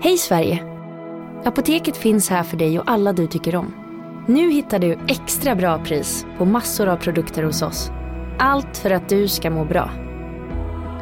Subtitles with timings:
[0.00, 0.64] Hej Sverige!
[1.44, 3.74] Apoteket finns här för dig och alla du tycker om.
[4.28, 7.90] Nu hittar du extra bra pris på massor av produkter hos oss.
[8.38, 9.90] Allt för att du ska må bra.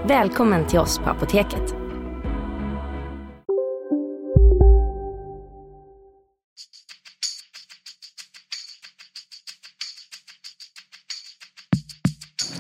[0.09, 1.75] Välkommen till oss på Apoteket.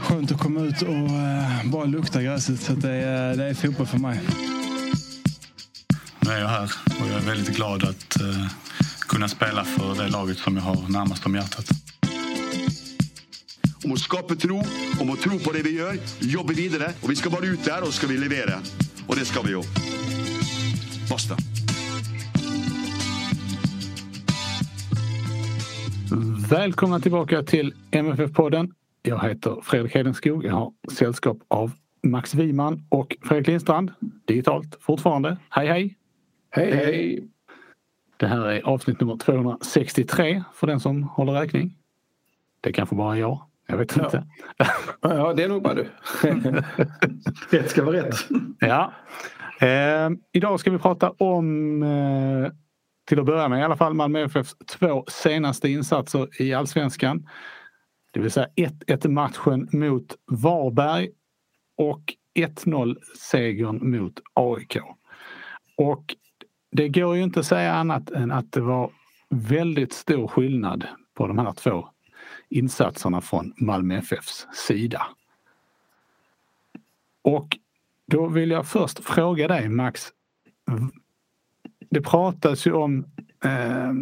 [0.00, 2.60] Skönt att komma ut och eh, bara lukta gräset.
[2.60, 4.20] Så det, är, det är fotboll för mig.
[6.34, 6.70] Är jag här
[7.00, 8.46] och jag är väldigt glad att uh,
[9.08, 11.64] kunna spela för det laget som jag har närmast om hjärtat.
[13.84, 14.62] Om att skapa tro,
[15.00, 17.82] om att tro på det vi gör, jobba vidare och vi ska bara ut där
[17.82, 18.58] och ska vi leverera.
[19.06, 19.62] Och det ska vi ju.
[21.10, 21.36] Basta.
[26.50, 28.72] Välkomna tillbaka till MFF-podden.
[29.02, 30.44] Jag heter Fredrik Hedenskog.
[30.44, 31.72] Jag har sällskap av
[32.02, 33.90] Max Wiman och Fredrik Lindstrand.
[34.26, 35.36] Digitalt fortfarande.
[35.50, 35.96] Hej hej!
[36.56, 37.28] Hej hej!
[38.16, 41.76] Det här är avsnitt nummer 263 för den som håller räkning.
[42.60, 43.42] Det är kanske bara jag.
[43.66, 44.04] Jag vet Ja.
[44.04, 44.26] inte.
[45.00, 45.86] Ja, det är nog bara du.
[47.58, 48.14] Rätt ska vara rätt.
[48.60, 48.92] Ja.
[49.60, 52.52] Eh, idag ska vi prata om, eh,
[53.08, 57.28] till att börja med i alla fall, Malmö FFs två senaste insatser i Allsvenskan.
[58.12, 61.08] Det vill säga 1-1 matchen mot Varberg
[61.76, 62.02] och
[62.34, 64.76] 1-0 segern mot AIK.
[65.76, 66.14] Och
[66.76, 68.90] det går ju inte att säga annat än att det var
[69.28, 71.88] väldigt stor skillnad på de här två
[72.48, 75.06] insatserna från Malmö FFs sida.
[77.22, 77.58] Och
[78.06, 80.08] då vill jag först fråga dig Max.
[81.90, 83.04] Det pratas ju om
[83.44, 83.92] eh,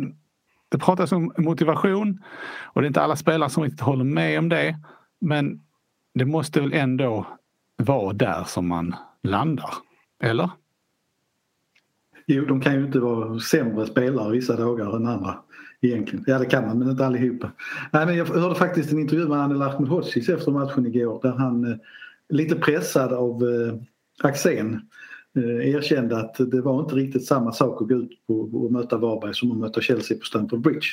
[0.69, 2.23] det pratas om motivation
[2.63, 4.77] och det är inte alla spelare som riktigt håller med om det.
[5.21, 5.63] Men
[6.15, 7.27] det måste väl ändå
[7.77, 9.75] vara där som man landar?
[10.23, 10.51] Eller?
[12.35, 15.35] Jo, de kan ju inte vara sämre spelare vissa dagar än andra.
[15.81, 16.25] Egentligen.
[16.27, 17.51] Ja, det kan man, men inte allihopa.
[17.91, 21.65] Nej, men jag hörde faktiskt en intervju med Anel Ahmedhodzic efter matchen igår där han
[21.65, 21.77] eh,
[22.29, 23.75] lite pressad av eh,
[24.29, 24.81] Axén
[25.41, 29.53] erkände att det var inte riktigt samma sak att gå ut och möta Varberg som
[29.53, 30.87] att möta Chelsea på Stamford Bridge.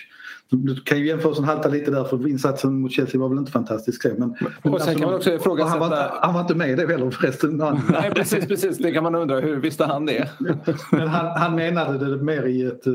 [0.50, 4.06] Du kan ju jämförelsen halta lite där för insatsen mot Chelsea var väl inte fantastisk
[4.18, 6.20] men, men Och sen kan man också och han, var inte, ifrågasätta...
[6.22, 7.58] han var inte med i det heller förresten.
[7.90, 8.78] Nej, precis, precis.
[8.78, 9.40] Det kan man undra.
[9.40, 10.30] Hur visste han det?
[10.92, 12.94] Men han, han menade det mer i ett, eh,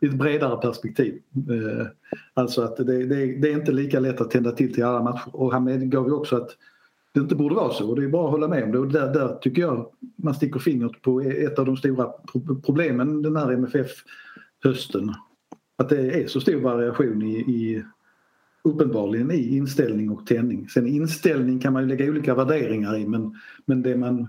[0.00, 1.14] i ett bredare perspektiv.
[1.34, 1.86] Eh,
[2.34, 5.36] Alltså att det, det, det är inte lika lätt att tända till till alla matcher.
[5.36, 6.50] Och han medgav ju också att
[7.12, 7.90] det inte borde vara så.
[7.90, 8.78] Och det är bara att hålla med om det.
[8.78, 9.86] Och där, där tycker jag
[10.16, 12.12] man sticker fingret på ett av de stora
[12.66, 15.14] problemen den här MFF-hösten.
[15.76, 17.84] Att det är så stor variation i, i
[18.64, 20.68] uppenbarligen i inställning och tändning.
[20.68, 24.20] Sen inställning kan man ju lägga olika värderingar i men, men det man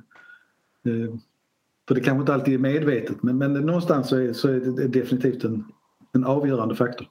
[0.86, 1.16] eh,
[1.88, 4.88] för det kanske inte alltid är medvetet men, men någonstans så är, så är det
[4.88, 5.66] definitivt en,
[6.12, 7.08] en avgörande faktor.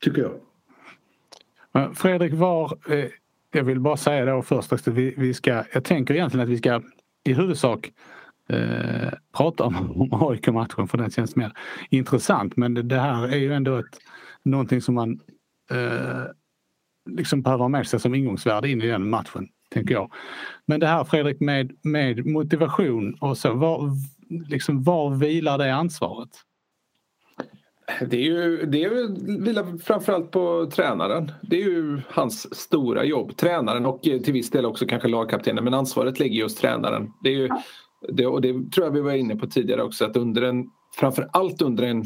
[0.00, 1.96] Tycker jag.
[1.96, 3.10] Fredrik, var, eh,
[3.56, 6.58] jag vill bara säga då först att vi, vi ska, jag tänker egentligen att vi
[6.58, 6.82] ska
[7.24, 7.92] i huvudsak
[8.48, 11.52] eh, prata om, om AIK-matchen för den känns mer
[11.90, 12.56] intressant.
[12.56, 13.98] Men det, det här är ju ändå ett,
[14.42, 15.20] någonting som man
[15.70, 16.24] eh,
[17.10, 20.12] liksom behöver ha med sig som ingångsvärde in i den matchen, tänker jag.
[20.66, 23.90] Men det här Fredrik med, med motivation och så, var,
[24.48, 26.30] liksom, var vilar det ansvaret?
[28.00, 29.14] Det är ju, det är ju,
[29.44, 31.32] vilar framförallt på tränaren.
[31.42, 33.36] Det är ju hans stora jobb.
[33.36, 35.64] Tränaren och till viss del också kanske lagkaptenen.
[35.64, 37.12] Men ansvaret ligger hos tränaren.
[37.22, 37.48] Det är ju,
[38.12, 40.04] det, och det tror jag vi var inne på tidigare också.
[40.04, 40.64] Att under en,
[40.96, 42.04] framför allt under en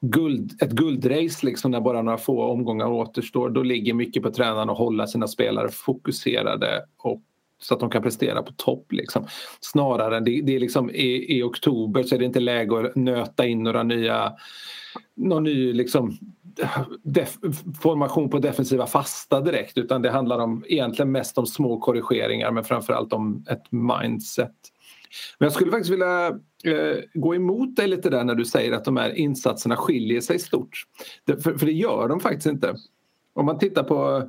[0.00, 3.50] guld, ett guldrace liksom när bara några få omgångar återstår.
[3.50, 7.22] Då ligger mycket på tränaren att hålla sina spelare fokuserade och
[7.62, 8.92] så att de kan prestera på topp.
[8.92, 9.26] Liksom.
[9.60, 12.96] Snarare än det, det är liksom i, i oktober så är det inte läge att
[12.96, 14.32] nöta in några nya
[15.14, 16.18] någon ny liksom,
[17.02, 17.36] def,
[17.82, 22.64] formation på defensiva fasta direkt utan det handlar om egentligen mest om små korrigeringar men
[22.64, 24.54] framförallt om ett mindset.
[25.38, 26.26] Men jag skulle faktiskt vilja
[26.64, 30.38] eh, gå emot dig lite där när du säger att de här insatserna skiljer sig
[30.38, 30.82] stort.
[31.24, 32.74] Det, för, för det gör de faktiskt inte.
[33.34, 34.28] Om man tittar på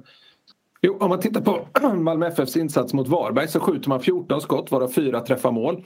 [0.85, 4.71] Jo, om man tittar på Malmö FFs insats mot Varberg så skjuter man 14 skott
[4.71, 5.83] varav fyra träffar mål.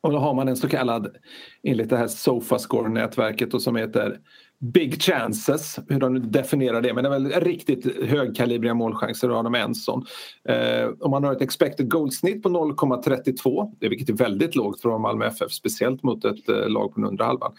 [0.00, 1.16] Och då har man en så kallad,
[1.62, 4.18] enligt det här Sofascore-nätverket och som heter
[4.58, 9.34] Big Chances, hur de nu definierar det, men det är väl riktigt högkalibriga målchanser, då
[9.34, 10.06] har de en sån.
[10.48, 15.26] Eh, om man har ett expected goal-snitt på 0,32, vilket är väldigt lågt från Malmö
[15.26, 17.52] FF, speciellt mot ett eh, lag på den undre halvan.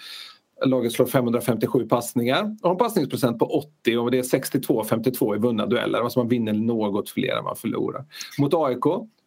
[0.65, 5.39] Laget slår 557 passningar och har en passningsprocent på 80 och det är 62-52 i
[5.39, 5.99] vunna dueller.
[5.99, 8.05] Alltså man vinner något fler än man förlorar.
[8.39, 8.83] Mot AIK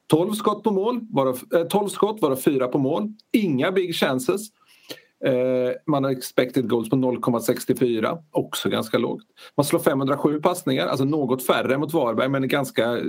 [0.06, 3.12] 12 skott på mål, varav, eh, 12 skott varav 4 på mål.
[3.32, 4.48] Inga big chances.
[5.24, 9.22] Eh, man har expected goals på 0,64, också ganska lågt.
[9.56, 13.04] Man slår 507 passningar, alltså något färre mot Varberg men ganska eh,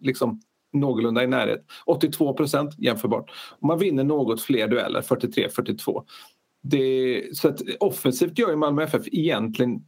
[0.00, 0.40] liksom,
[0.72, 1.64] någorlunda i närhet.
[1.86, 3.30] 82 procent jämförbart.
[3.62, 6.02] Man vinner något fler dueller, 43-42
[7.32, 9.84] så att offensivt gör ju Malmö FF egentligen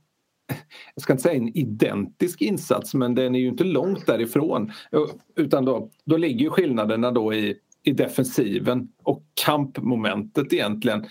[0.95, 4.73] jag ska inte säga en identisk insats men den är ju inte långt därifrån.
[5.37, 11.07] Utan då, då ligger ju skillnaderna då i, i defensiven och kampmomentet egentligen.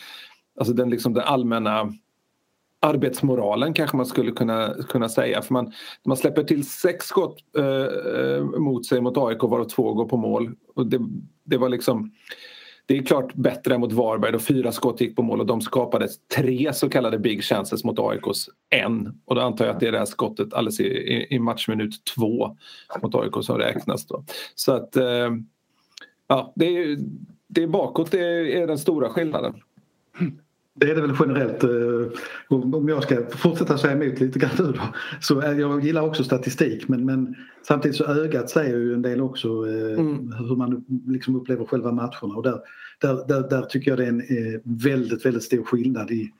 [0.60, 1.94] Alltså den, liksom den allmänna
[2.82, 5.42] arbetsmoralen kanske man skulle kunna, kunna säga.
[5.42, 5.72] För man,
[6.06, 10.18] man släpper till sex skott eh, eh mot sig mot AIK varav två går på
[10.18, 10.56] mål.
[10.76, 11.00] Och det,
[11.44, 12.12] det var liksom
[12.86, 15.62] det är klart bättre än mot Varberg då fyra skott gick på mål och de
[15.62, 19.22] skapade tre så kallade big chances mot AIKs en.
[19.26, 22.06] Och då antar jag att det är det här skottet alldeles i, i, i matchminut
[22.16, 22.58] två
[23.02, 24.06] mot AIK som räknas.
[24.06, 24.24] Då.
[24.56, 25.30] Så att eh,
[26.28, 26.98] ja, det är,
[27.48, 29.54] det är bakåt det är den stora skillnaden.
[30.76, 31.64] Det är det väl generellt.
[31.64, 31.70] Eh,
[32.50, 34.82] om jag ska fortsätta säga emot lite grann nu då.
[35.22, 37.36] Så jag gillar också statistik men, men
[37.68, 40.32] samtidigt så ögat säger ju en del också eh, mm.
[40.32, 42.60] hur man liksom upplever själva matcherna och där,
[43.02, 46.32] där, där, där tycker jag det är en eh, väldigt, väldigt stor skillnad i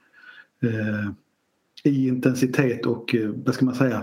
[1.86, 4.02] i intensitet och eh, vad ska man säga,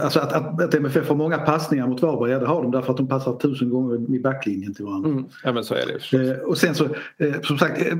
[0.00, 2.90] alltså att, att, att MFF har många passningar mot Varberg, ja det har de därför
[2.90, 5.10] att de passar tusen gånger i backlinjen till varandra.
[5.10, 5.24] Mm.
[5.44, 6.84] Ja men så är det eh, Och sen så,
[7.16, 7.98] eh, som sagt, eh,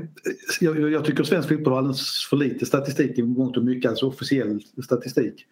[0.59, 4.07] jag, jag, tycker svensk fotboll har alldeles för lite statistik i mångt och mycket, alltså
[4.07, 5.45] officiell statistik.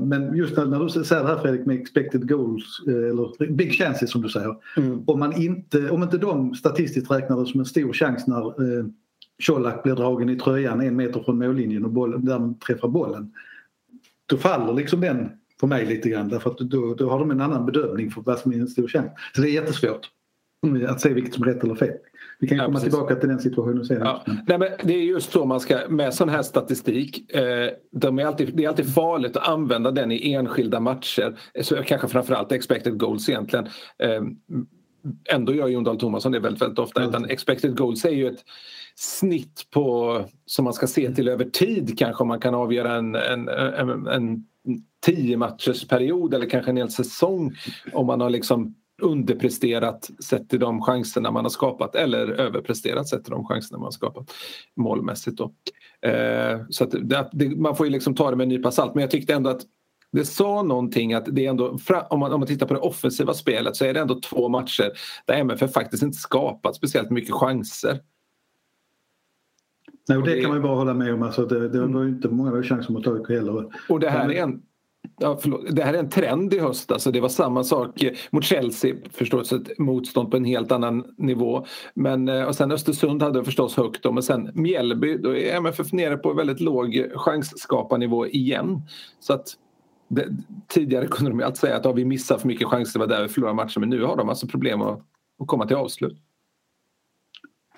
[0.00, 4.10] Men just när, när, du säger det här Fredrik med expected goals eller big chances
[4.10, 4.54] som du säger.
[4.76, 5.02] Mm.
[5.06, 8.54] Om, man inte, om inte de statistiskt räknar det som en stor chans när
[9.46, 13.32] Colak blir dragen i tröjan en meter från mållinjen och bollen, där träffar bollen.
[14.26, 15.30] Då faller liksom den
[15.60, 18.38] för mig lite grann därför att då, då har de en annan bedömning för vad
[18.38, 19.10] som är en stor chans.
[19.34, 20.10] Så det är jättesvårt
[20.88, 21.92] att se vilket som är rätt eller fel.
[22.38, 22.92] Vi kan ja, komma precis.
[22.92, 24.00] tillbaka till den situationen sen.
[24.00, 24.22] Ja.
[24.26, 28.24] Nej, men det är just så man ska, med sån här statistik, eh, de är
[28.24, 31.38] alltid, det är alltid farligt att använda den i enskilda matcher.
[31.62, 33.66] Så kanske framförallt expected goals egentligen.
[33.98, 34.22] Eh,
[35.24, 37.00] ändå gör Jon Dahl Tomasson det väldigt, väldigt ofta.
[37.00, 37.10] Mm.
[37.10, 38.44] Utan expected goals är ju ett
[38.94, 43.14] snitt på, som man ska se till över tid kanske om man kan avgöra en,
[43.14, 44.44] en, en, en
[45.06, 47.56] tio matchers period eller kanske en hel säsong
[47.92, 53.24] om man har liksom underpresterat sett till de chanserna man har skapat eller överpresterat sett
[53.24, 54.30] till de chanserna man har skapat
[54.76, 55.38] målmässigt.
[55.38, 55.52] Då.
[56.08, 59.00] Eh, så det, det, man får ju liksom ta det med en nypa salt men
[59.00, 59.62] jag tyckte ändå att
[60.12, 61.78] det sa någonting att det är ändå,
[62.10, 64.92] om man, om man tittar på det offensiva spelet så är det ändå två matcher
[65.26, 68.00] där MFF faktiskt inte skapat speciellt mycket chanser.
[70.08, 71.22] Nej, och det, kan man ju bara hålla med om.
[71.22, 73.72] Alltså det, det var ju inte många chanser mot AIK heller.
[73.88, 74.62] Och det här är en
[75.18, 76.92] Ja, det här är en trend i höst.
[76.92, 81.66] Alltså det var samma sak mot Chelsea, förstås ett motstånd på en helt annan nivå.
[81.94, 85.92] Men, eh, och sen Östersund hade förstås högt då, men sen Mjällby, då är MFF
[85.92, 88.82] nere på väldigt låg chansskaparnivå igen.
[89.20, 89.54] Så att
[90.08, 90.28] det,
[90.68, 93.22] tidigare kunde de alltid säga att ja, vi missar för mycket chanser, det var där
[93.22, 93.80] vi förlorade matchen.
[93.80, 95.00] Men nu har de alltså problem att,
[95.38, 96.18] att komma till avslut.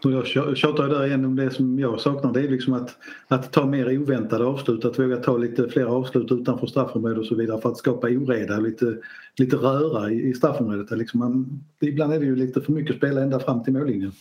[0.02, 2.96] jag tjatar där igen om det som jag saknar det är liksom att,
[3.28, 7.34] att ta mer oväntade avslut, att våga ta lite fler avslut utanför straffområdet och så
[7.34, 8.96] vidare för att skapa oreda, lite,
[9.38, 10.98] lite röra i, i straffområdet.
[10.98, 14.12] Liksom man, ibland är det ju lite för mycket spela ända fram till mållinjen.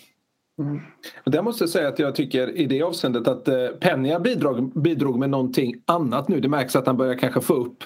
[0.59, 0.79] Mm.
[1.25, 5.19] Där måste jag säga att jag tycker i det avseendet att eh, Penja bidrog, bidrog
[5.19, 6.39] med någonting annat nu.
[6.39, 7.83] Det märks att han börjar kanske få upp,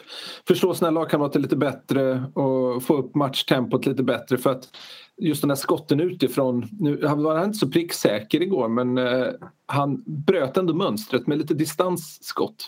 [0.47, 4.69] förstå sina lagkamrater lite bättre och få upp matchtempot lite bättre för att
[5.17, 9.27] just den här skotten utifrån, nu, han var inte så pricksäker igår men eh,
[9.65, 12.67] han bröt ändå mönstret med lite distansskott.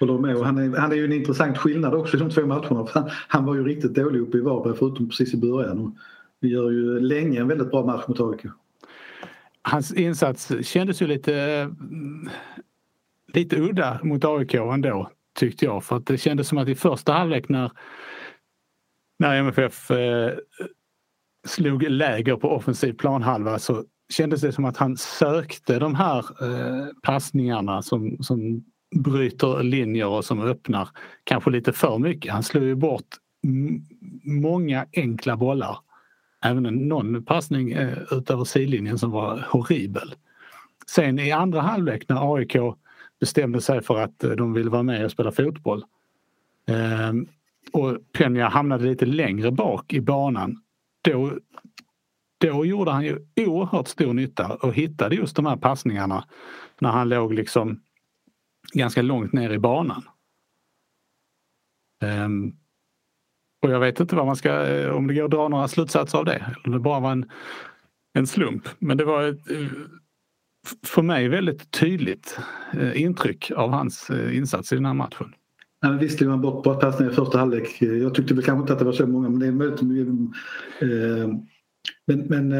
[0.00, 0.36] Håller med.
[0.36, 2.86] Och han, är, han är ju en intressant skillnad också i de två matcherna.
[2.92, 5.78] Han, han var ju riktigt dålig uppe i Varberg förutom precis i början.
[5.78, 5.90] Och
[6.40, 8.46] vi gör ju länge en väldigt bra match mot AIK
[9.64, 11.70] hans insats kändes ju lite,
[13.32, 15.84] lite udda mot AIK ändå tyckte jag.
[15.84, 17.70] För att det kändes som att i första halvlek när,
[19.18, 20.32] när MFF eh,
[21.46, 26.86] slog läger på offensiv planhalva så kändes det som att han sökte de här eh,
[27.02, 28.64] passningarna som, som
[28.96, 30.88] bryter linjer och som öppnar
[31.24, 32.32] kanske lite för mycket.
[32.32, 33.06] Han slog ju bort
[34.24, 35.78] många enkla bollar
[36.44, 40.14] även någon passning eh, utöver sidlinjen som var horribel.
[40.86, 42.56] Sen i andra halvlek när AIK
[43.20, 45.84] bestämde sig för att eh, de ville vara med och spela fotboll
[46.68, 47.12] eh,
[47.72, 50.62] och Penja hamnade lite längre bak i banan.
[51.02, 51.38] Då,
[52.38, 56.24] då gjorde han ju oerhört stor nytta och hittade just de här passningarna
[56.80, 57.80] när han låg liksom
[58.72, 60.02] ganska långt ner i banan.
[62.02, 62.56] Um,
[63.64, 66.18] och jag vet inte vad man ska, eh, om det går att dra några slutsatser
[66.18, 66.54] av det.
[66.64, 67.30] Eller det bara var en,
[68.18, 68.68] en slump.
[68.78, 69.66] Men det var ett, eh,
[70.86, 72.38] för mig väldigt tydligt
[72.72, 75.34] eh, intryck av hans insats i den här matchen.
[75.80, 77.82] Ja, visst tog han bort bra i första halvlek.
[77.82, 79.82] Jag tyckte väl kanske inte att det var så många men det är möjligt.
[82.06, 82.54] Men, men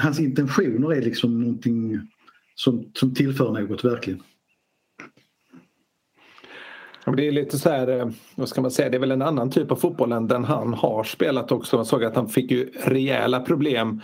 [0.00, 2.00] hans intentioner är liksom någonting
[2.54, 4.22] som, som tillför något verkligen.
[7.06, 9.50] Det är lite så här, eh, vad ska man säga, det är väl en annan
[9.50, 11.76] typ av fotboll än den han har spelat också.
[11.76, 14.00] Man såg att han fick ju rejäla problem.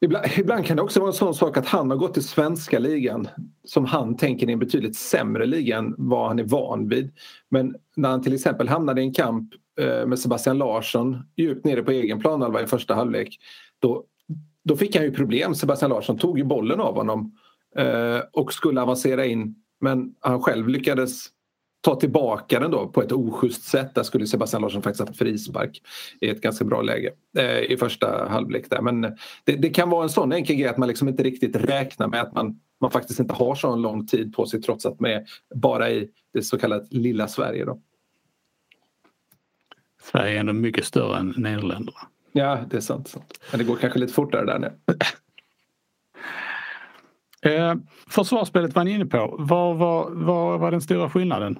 [0.00, 2.78] Ibland, ibland kan det också vara en sån sak att han har gått till svenska
[2.78, 3.28] ligan
[3.64, 7.10] som han tänker är en betydligt sämre liga än vad han är van vid.
[7.48, 11.82] Men när han till exempel hamnade i en kamp eh, med Sebastian Larsson djupt nere
[11.82, 13.38] på egen planhalva i första halvlek
[13.78, 14.04] då,
[14.64, 15.54] då fick han ju problem.
[15.54, 17.38] Sebastian Larsson tog ju bollen av honom
[17.76, 21.26] eh, och skulle avancera in men han själv lyckades
[21.86, 23.94] ta tillbaka den då på ett oschysst sätt.
[23.94, 25.82] Där skulle Sebastian Larsson faktiskt haft frispark
[26.20, 28.70] i ett ganska bra läge eh, i första halvlek.
[28.70, 28.80] Där.
[28.80, 29.00] Men
[29.44, 32.20] det, det, kan vara en sån enkel grej att man liksom inte riktigt räknar med
[32.20, 35.24] att man, man faktiskt inte har så lång tid på sig trots att man är
[35.54, 37.64] bara i det så kallade lilla Sverige.
[37.64, 37.80] Då.
[40.02, 42.00] Sverige är ändå mycket större än Nederländerna.
[42.32, 43.08] Ja, det är sant.
[43.08, 43.40] sant.
[43.50, 44.72] Men det går kanske lite fortare där nu.
[47.50, 47.74] Eh,
[48.10, 49.36] försvarsspelet var ni inne på.
[49.38, 51.58] Vad var, vad var den stora skillnaden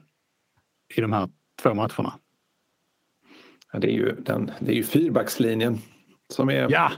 [0.95, 1.29] i de här
[1.63, 2.19] två matcherna?
[3.73, 5.79] Ja, det, är ju den, det är ju fyrbackslinjen
[6.29, 6.93] som är, ja.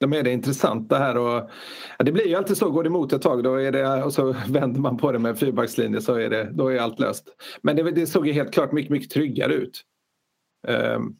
[0.00, 1.16] de är det intressanta här.
[1.16, 1.50] Och,
[1.98, 4.12] ja, det blir ju alltid så, går det emot ett tag då är det, och
[4.12, 7.28] så vänder man på det med fyrbackslinje så är det, då är allt löst.
[7.62, 9.84] Men det, det såg ju helt klart mycket, mycket tryggare ut.
[10.68, 11.16] Um,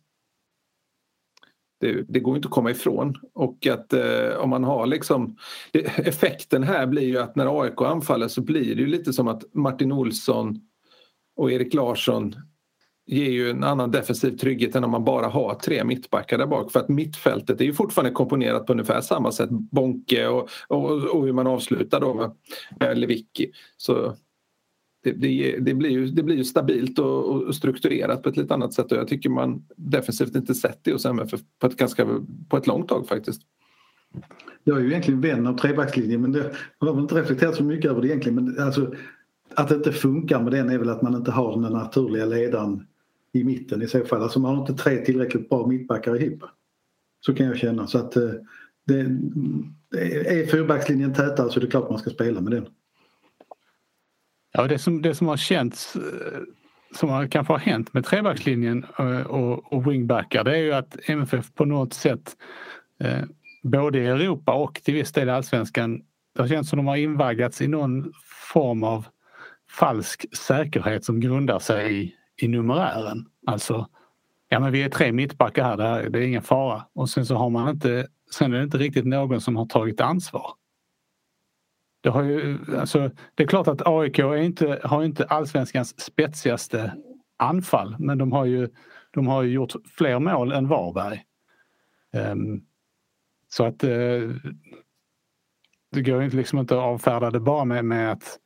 [1.80, 3.14] det, det, går inte att komma ifrån.
[3.34, 5.36] Och att eh, om man har liksom...
[5.72, 9.28] Det, effekten här blir ju att när AIK anfaller så blir det ju lite som
[9.28, 10.60] att Martin Olsson
[11.36, 12.34] och Erik Larsson
[13.06, 16.72] ger ju en annan defensiv trygghet än om man bara har tre mittbackar där bak.
[16.72, 19.50] För att mittfältet är ju fortfarande komponerat på ungefär samma sätt.
[19.50, 22.32] Bonke och, och, och hur man avslutar då med
[22.90, 23.50] eh, Lewicki.
[23.76, 24.16] Så
[25.04, 28.54] det, det, det, blir ju, det blir ju stabilt och, och, strukturerat på ett lite
[28.54, 32.06] annat sätt och jag tycker man defensivt inte sett det hos MFF på ett, ganska,
[32.48, 33.42] på ett långt tag faktiskt.
[34.64, 37.90] Jag är ju egentligen vän av trebackslinjen men det, jag har inte reflekterat så mycket
[37.90, 38.94] över det egentligen men alltså,
[39.56, 42.86] att det inte funkar med den är väl att man inte har den naturliga ledaren
[43.32, 44.22] i mitten i så fall.
[44.22, 46.42] Alltså man har inte tre tillräckligt bra mittbackar ihop.
[47.20, 48.30] Så kan jag känna så att eh,
[48.86, 49.00] det,
[50.00, 52.66] är fyrbackslinjen tätare så är det klart man ska spela med den.
[54.52, 56.02] Ja, det som, det som har känts eh,
[56.94, 61.54] som kanske har hänt med trebackslinjen eh, och, och wingbackar det är ju att MFF
[61.54, 62.36] på något sätt
[63.00, 63.22] eh,
[63.62, 66.02] både i Europa och till viss del i allsvenskan
[66.34, 68.12] det har känts som de har invaggats i någon
[68.52, 69.06] form av
[69.78, 73.26] falsk säkerhet som grundar sig i, i numerären.
[73.46, 73.88] Alltså,
[74.48, 76.82] ja men vi är tre mittbackar här, det, här, det är ingen fara.
[76.92, 80.00] Och sen så har man inte, sen är det inte riktigt någon som har tagit
[80.00, 80.50] ansvar.
[82.00, 86.92] Det, har ju, alltså, det är klart att AIK är inte, har inte allsvenskans spetsigaste
[87.36, 88.68] anfall men de har ju,
[89.10, 91.22] de har ju gjort fler mål än Varberg.
[92.12, 92.64] Um,
[93.48, 94.36] så att uh,
[95.92, 98.38] det går inte liksom inte att avfärda det bara med, med att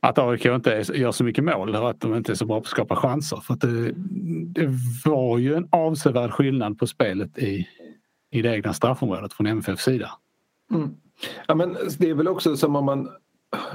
[0.00, 2.64] att AIK inte gör så mycket mål och att de inte är så bra på
[2.64, 3.36] att skapa chanser.
[3.36, 3.92] För att det,
[4.44, 4.68] det
[5.04, 7.68] var ju en avsevärd skillnad på spelet i,
[8.30, 10.10] i det egna straffområdet från MFFs sida.
[10.70, 10.90] Mm.
[11.46, 13.08] Ja, men det är väl också som om man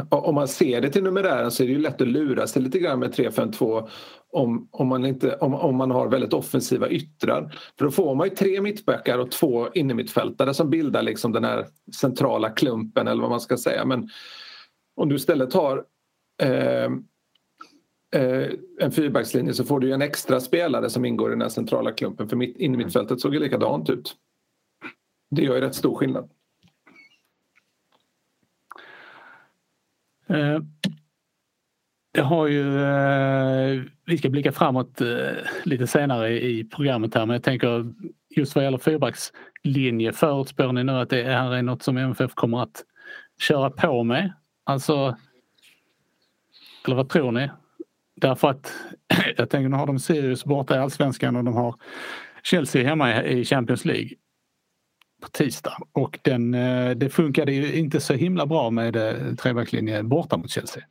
[0.10, 2.80] om man ser det till numerären så är det ju lätt att lura sig lite
[2.80, 3.89] grann med 3-5-2
[4.32, 7.56] om, om, man inte, om, om man har väldigt offensiva yttrar.
[7.77, 11.68] För då får man ju tre mittbackar och två innermittfältare som bildar liksom den här
[11.96, 13.86] centrala klumpen eller vad man ska säga.
[13.86, 14.10] Men
[14.96, 15.84] om du istället har
[16.43, 16.91] eh,
[18.21, 21.91] eh, en fyrbackslinje så får du en extra spelare som ingår i den här centrala
[21.91, 24.15] klumpen för mitt, innermittfältet såg ju likadant ut.
[25.31, 26.29] Det gör ju rätt stor skillnad.
[30.27, 30.59] Eh,
[32.13, 35.07] det har ju, eh, vi ska blicka framåt eh,
[35.63, 37.93] lite senare i programmet här men jag tänker
[38.29, 42.63] just vad gäller fyrbackslinje förutspår ni nu att det här är något som MFF kommer
[42.63, 42.83] att
[43.39, 44.33] köra på med?
[44.63, 45.17] Alltså,
[46.85, 47.49] eller vad tror ni?
[48.15, 48.73] Därför att
[49.37, 51.75] jag tänker nu har de Sirius borta i Allsvenskan och de har
[52.43, 54.09] Chelsea hemma i Champions League
[55.21, 60.03] på tisdag och den, eh, det funkade ju inte så himla bra med eh, trebackslinje
[60.03, 60.83] borta mot Chelsea.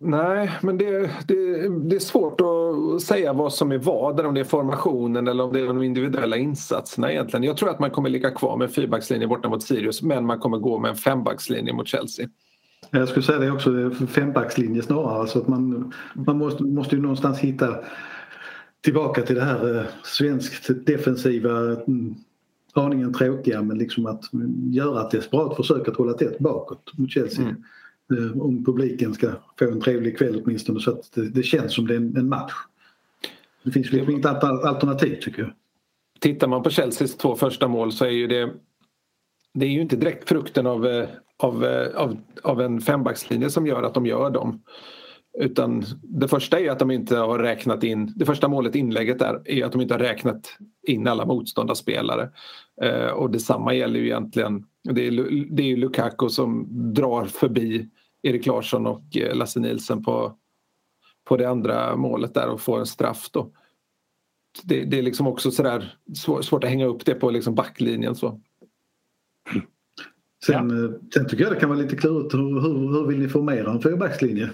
[0.00, 4.40] Nej, men det, det, det, är svårt att säga vad som är vad, om det
[4.40, 7.44] är formationen eller om det är de individuella insatserna egentligen.
[7.44, 10.58] Jag tror att man kommer ligga kvar med fyrbackslinje borta mot Sirius men man kommer
[10.58, 12.28] gå med en fembackslinje mot Chelsea.
[12.90, 15.20] Jag skulle säga det också, fembackslinje snarare.
[15.20, 17.78] Alltså att man, man måste, måste ju någonstans hitta
[18.80, 22.14] tillbaka till det här eh, svenskt defensiva mm,
[22.72, 24.24] aningen tråkiga men liksom att
[24.72, 27.44] göra ett desperat försök att hålla tätt bakåt mot Chelsea.
[27.44, 27.62] Mm.
[28.12, 31.86] Eh, om publiken ska få en trevlig kväll åtminstone så att det, det känns som
[31.86, 32.52] det är en, en match.
[33.62, 35.52] Det finns liksom inget alternativ tycker jag.
[36.20, 38.50] Tittar man på Chelseas två första mål så är ju det
[39.54, 41.08] det är ju inte direkt frukten av, eh,
[41.44, 44.62] av, eh, av, av en fembackslinje som gör att de gör dem.
[45.38, 49.42] Utan det första är att de inte har räknat in, det första målet inlägget där
[49.44, 52.30] är att de inte har räknat in alla motståndarspelare.
[52.82, 55.10] Eh, och detsamma gäller ju egentligen, det är,
[55.50, 57.88] det är Lukaku som drar förbi
[58.22, 60.32] Erik Larsson och eh, Lasse Nilsen på,
[61.24, 63.50] på det andra målet där och får en straff då.
[64.62, 65.96] Det, det är liksom också sådär
[66.42, 68.40] svårt att hänga upp det på liksom backlinjen så.
[70.46, 70.84] Sen, ja.
[70.84, 73.70] Eh, sen tycker jag det kan vara lite klurigt hur, hur, hur vill ni formera
[73.70, 74.50] en fyrbackslinje?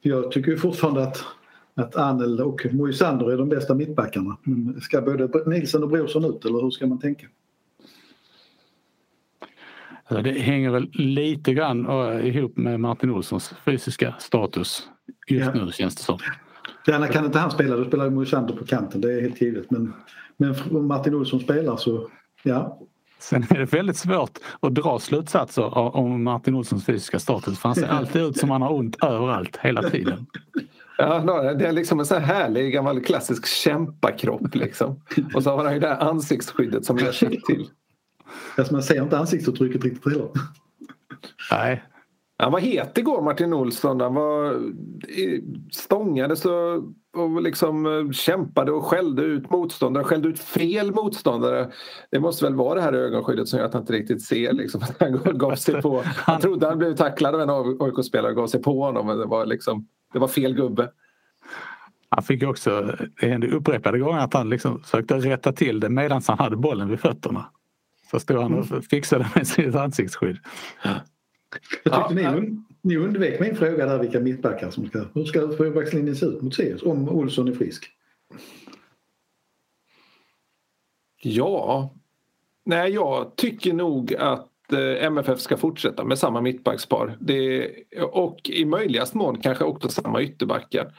[0.00, 1.24] Jag tycker fortfarande att,
[1.74, 4.36] att Anel och Moisander är de bästa mittbackarna.
[4.82, 7.26] Ska både Nilsen och Brorsson ut eller hur ska man tänka?
[10.08, 11.86] Det hänger väl lite grann
[12.22, 14.88] ihop med Martin Olssons fysiska status
[15.28, 15.64] just ja.
[15.64, 16.18] nu känns det som.
[16.86, 19.70] Gärna kan inte han spela, då spelar Moisander på kanten, det är helt givet.
[19.70, 19.92] Men,
[20.36, 22.08] men om Martin Olsson spelar så
[22.42, 22.80] ja,
[23.20, 27.76] Sen är det väldigt svårt att dra slutsatser om Martin Olssons fysiska status för han
[27.76, 30.26] ser alltid ut som han har ont överallt hela tiden.
[30.98, 35.02] Ja, det är liksom en sån här härlig gammal klassisk kämpakropp liksom.
[35.34, 37.68] Och så har han ju det här ansiktsskyddet som jag känner till.
[38.56, 40.28] Alltså man ser inte ansiktsuttrycket riktigt heller.
[41.50, 41.82] Nej,
[42.40, 44.00] han var het igår Martin Olsson.
[44.00, 44.56] Han var
[45.72, 46.76] stångades och,
[47.16, 50.04] och liksom eh, kämpade och skällde ut motståndare.
[50.04, 51.70] Skällde ut fel motståndare.
[52.10, 54.52] Det måste väl vara det här ögonskyddet som gör att han inte riktigt ser.
[54.52, 56.02] Liksom, att han gav sig på.
[56.04, 59.06] Han trodde han blev tacklad av en AIK-spelare och gav sig på honom.
[59.06, 60.90] Men det var, liksom, det var fel gubbe.
[62.08, 66.22] Han fick också, det hände upprepade gånger att han liksom sökte rätta till det medan
[66.26, 67.44] han hade bollen vid fötterna.
[68.10, 70.38] Så stod han och fixade med sitt ansiktsskydd.
[71.84, 75.04] Jag tyckte ja, ni, ni undvek min fråga där vilka mittbackar som ska...
[75.14, 77.90] Hur ska fyrbackslinjen se ut mot Sirius om Olsson är frisk?
[81.22, 81.94] Ja,
[82.64, 87.16] nej jag tycker nog att eh, MFF ska fortsätta med samma mittbackspar.
[87.20, 87.70] Det,
[88.12, 90.94] och i möjligast mån kanske också samma ytterbackar.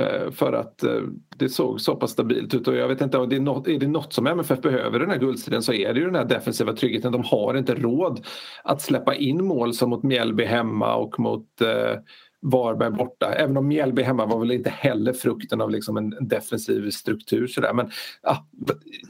[0.00, 1.00] Eh, för att eh,
[1.36, 3.78] det såg så pass stabilt ut och jag vet inte om det är något, är
[3.78, 6.72] det något som MFF behöver den här guldstriden så är det ju den här defensiva
[6.72, 7.12] tryggheten.
[7.12, 8.26] De har inte råd
[8.64, 12.00] att släppa in mål som mot Mjällby hemma och mot eh,
[12.40, 13.32] Varberg borta.
[13.32, 17.72] Även om Mjällby hemma var väl inte heller frukten av liksom en, defensiv struktur sådär.
[17.72, 17.90] Men
[18.22, 18.36] ah,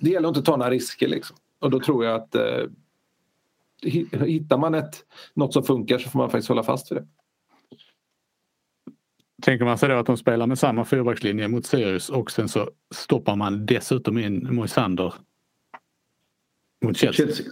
[0.00, 1.36] det gäller att inte ta några risker liksom.
[1.60, 2.64] Och då tror jag att eh,
[4.26, 7.06] hittar man ett, något som funkar så får man faktiskt hålla fast vid det.
[9.42, 12.70] Tänker man sig då att de spelar med samma fyrbackslinje mot Sirius och sen så
[12.94, 15.14] stoppar man dessutom in Moisander
[16.84, 17.26] mot Chelsea.
[17.26, 17.46] Chelsea.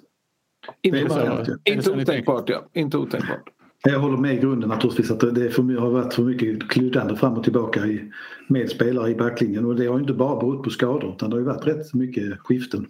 [0.83, 2.65] Inte, inte otänkbart, ja.
[2.73, 3.49] Inte otänkbart.
[3.83, 7.39] Jag håller med i grunden naturligtvis att det för, har varit för mycket kluddande fram
[7.39, 8.13] och tillbaka i,
[8.49, 11.43] med spelare i backlinjen och det har inte bara berott på skador utan det har
[11.43, 12.87] varit rätt mycket skiften.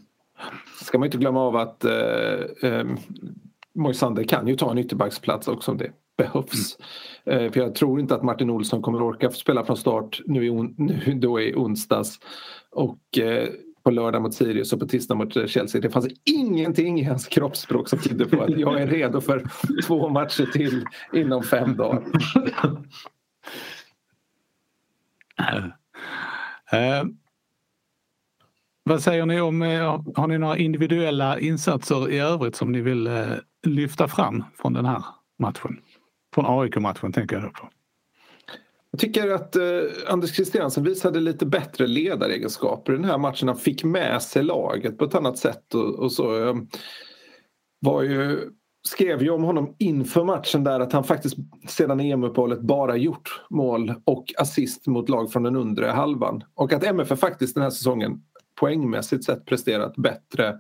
[0.83, 2.87] Ska man inte glömma av att eh, eh,
[3.75, 6.77] Moisander kan ju ta en ytterbacksplats också om det behövs.
[6.79, 6.87] Mm.
[7.31, 10.51] Eh, för jag tror inte att Martin Olsson kommer orka spela från start nu i,
[10.51, 12.21] on, nu då i onsdags.
[12.71, 13.49] Och eh,
[13.83, 15.81] på lördag mot Sirius och på tisdag mot eh, Chelsea.
[15.81, 19.45] Det fanns ingenting i hans kroppsspråk som tydde på att jag är redo för
[19.87, 22.03] två matcher till inom fem dagar.
[26.73, 27.05] Uh,
[28.85, 29.61] vad säger ni om,
[30.14, 33.11] har ni några individuella insatser i övrigt som ni vill
[33.66, 35.05] lyfta fram från den här
[35.38, 35.81] matchen?
[36.35, 37.69] Från AIK-matchen tänker jag på.
[38.90, 39.62] Jag tycker att eh,
[40.07, 43.49] Anders Christiansen visade lite bättre ledaregenskaper i den här matchen.
[43.49, 46.49] Han fick med sig laget på ett annat sätt och, och så.
[46.49, 46.55] Eh,
[47.81, 48.51] var ju,
[48.88, 51.37] skrev ju om honom inför matchen där att han faktiskt
[51.69, 56.45] sedan EM-uppehållet bara gjort mål och assist mot lag från den undre halvan.
[56.55, 58.23] Och att MFF faktiskt den här säsongen
[58.61, 60.59] poängmässigt sett presterat bättre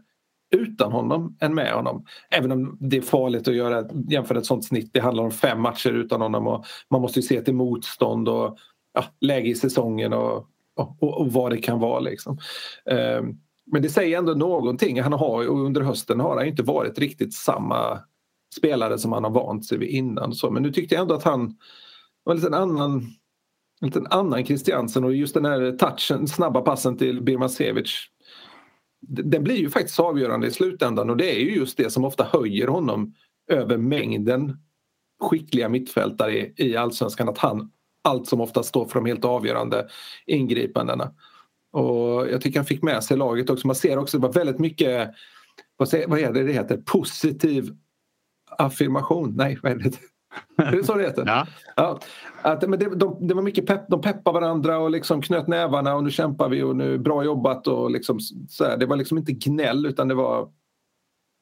[0.50, 2.04] utan honom än med honom.
[2.30, 4.90] Även om det är farligt att göra, jämföra ett sånt snitt.
[4.92, 8.58] Det handlar om fem matcher utan honom och man måste ju se till motstånd och
[8.94, 12.00] ja, läge i säsongen och, och, och, vad det kan vara.
[12.00, 12.38] Liksom.
[12.84, 13.40] Um,
[13.72, 15.02] men det säger ändå någonting.
[15.02, 17.98] Han har, och under hösten har han inte varit riktigt samma
[18.56, 20.32] spelare som han har vant sig vid innan.
[20.32, 21.56] Så, men nu tyckte jag ändå att han
[22.24, 23.06] var lite en annan
[23.80, 28.06] en liten annan Christiansen och just den här touchen, snabba passen till Birmancevic
[29.00, 32.24] den blir ju faktiskt avgörande i slutändan och det är ju just det som ofta
[32.24, 33.14] höjer honom
[33.50, 34.58] över mängden
[35.20, 37.28] skickliga mittfältare i, allsvenskan.
[37.28, 37.70] Att han
[38.04, 39.88] allt som ofta står för de helt avgörande
[40.26, 41.14] ingripandena.
[41.72, 43.66] Och jag tycker han fick med sig laget också.
[43.66, 45.10] Man ser också det var väldigt mycket,
[45.76, 47.76] vad, säger, vad är det det heter, positiv
[48.58, 49.34] affirmation?
[49.36, 49.98] Nej, vad är det?
[50.56, 51.24] Är det så det heter?
[51.26, 51.46] Ja.
[51.76, 52.00] Ja,
[52.42, 55.94] att, men det, de, det var mycket pepp, de peppade varandra och liksom knöt nävarna
[55.94, 59.18] och nu kämpar vi och nu bra jobbat och liksom så här, det var liksom
[59.18, 60.48] inte gnäll utan det var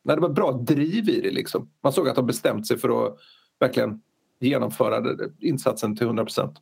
[0.05, 1.71] nej, det var bra driv i det liksom.
[1.83, 3.19] Man såg att de bestämt sig för att
[3.61, 4.01] verkligen
[4.41, 6.59] genomföra insatsen till 100 procent.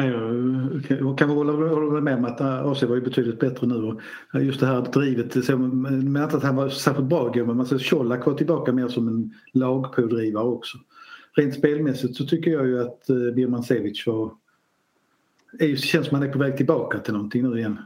[0.00, 3.74] Nej, jag kan hålla, hålla med om att ah, AC var ju betydligt bättre nu.
[3.74, 4.00] Och
[4.42, 7.90] just det här drivet, så, men inte att han var särskilt bra men man ser
[7.90, 10.78] Colak var tillbaka mer som en lagpådrivare också.
[11.32, 14.32] Rent spelmässigt så tycker jag ju att eh, Birman Sevic var,
[15.58, 17.78] är, känns som han är på väg tillbaka till någonting nu igen.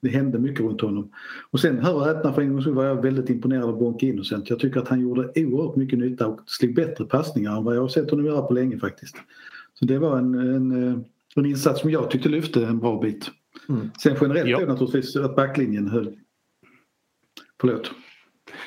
[0.00, 1.10] Det hände mycket runt honom.
[1.50, 4.06] Och sen hör och häpna för en gång så var jag väldigt imponerad av Bonke
[4.06, 4.50] Innocent.
[4.50, 7.80] Jag tycker att han gjorde oerhört mycket nytta och slog bättre passningar än vad jag
[7.80, 9.16] har sett honom göra på länge faktiskt.
[9.74, 10.98] Så det var en, en eh,
[11.36, 13.30] en insats som jag tyckte lyfte en bra bit.
[13.68, 13.90] Mm.
[14.02, 14.58] Sen generellt ja.
[14.60, 16.16] naturligtvis att backlinjen höll.
[17.60, 17.90] Förlåt.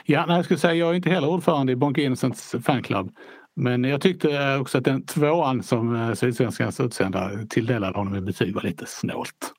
[0.06, 3.12] Ja, nej, jag skulle säga jag är inte heller ordförande i Bonke Innocents fanclub.
[3.56, 8.56] Men jag tyckte också att den tvåan som eh, Sydsvenskans utsända tilldelade honom i betyg
[8.56, 9.54] var lite snålt.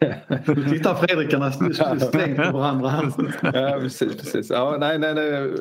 [0.46, 1.52] Nu tittar Fredrikarna
[2.00, 3.12] strängt på varandra.
[3.42, 4.16] ja, precis.
[4.16, 4.50] precis.
[4.50, 5.52] Ja, nej, nej, nej.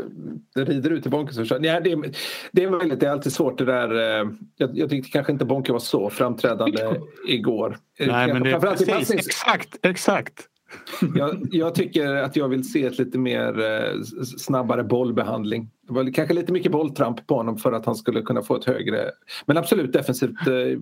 [0.56, 1.80] Det rider ut i Bonkes ja, det,
[2.52, 4.20] det, är väldigt, det är alltid svårt det där.
[4.20, 6.82] Eh, jag, jag tyckte kanske inte Bonke var så framträdande
[7.28, 7.78] igår.
[8.00, 10.48] Nej, men det är precis, exakt, exakt.
[11.16, 14.02] Jag, jag, tycker att jag vill se ett lite mer eh,
[14.38, 15.70] snabbare bollbehandling.
[15.88, 18.66] Det var kanske lite mycket bolltramp på honom för att han skulle kunna få ett
[18.66, 19.12] högre...
[19.46, 20.80] Men absolut defensivt eh,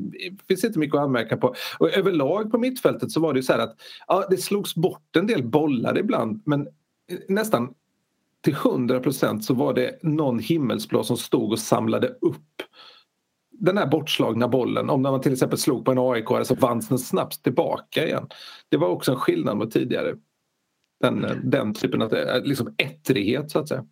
[0.48, 1.56] finns inte mycket att anmärka på.
[1.80, 3.76] Och överlag på mittfältet så var det så här att
[4.08, 7.74] ja, det slogs bort en del bollar ibland men eh, nästan
[8.46, 12.62] till 100 procent så var det någon himmelsblå som stod och samlade upp
[13.60, 16.90] den här bortslagna bollen, om när man till exempel slog på en aik så vanns
[16.90, 18.28] den snabbt tillbaka igen.
[18.70, 20.16] Det var också en skillnad mot tidigare.
[21.02, 22.14] Den, den typen av
[22.44, 23.86] liksom ettrighet så att säga.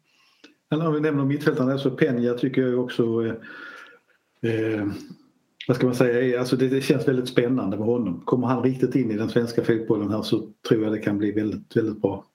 [0.69, 3.33] Men om vi nämner mittfältarna så Peña tycker jag också eh,
[4.51, 4.87] eh,
[5.67, 8.21] vad ska man säga, alltså det, det, känns väldigt spännande med honom.
[8.25, 11.31] Kommer han riktigt in i den svenska fotbollen här så tror jag det kan bli
[11.31, 12.25] väldigt, väldigt bra.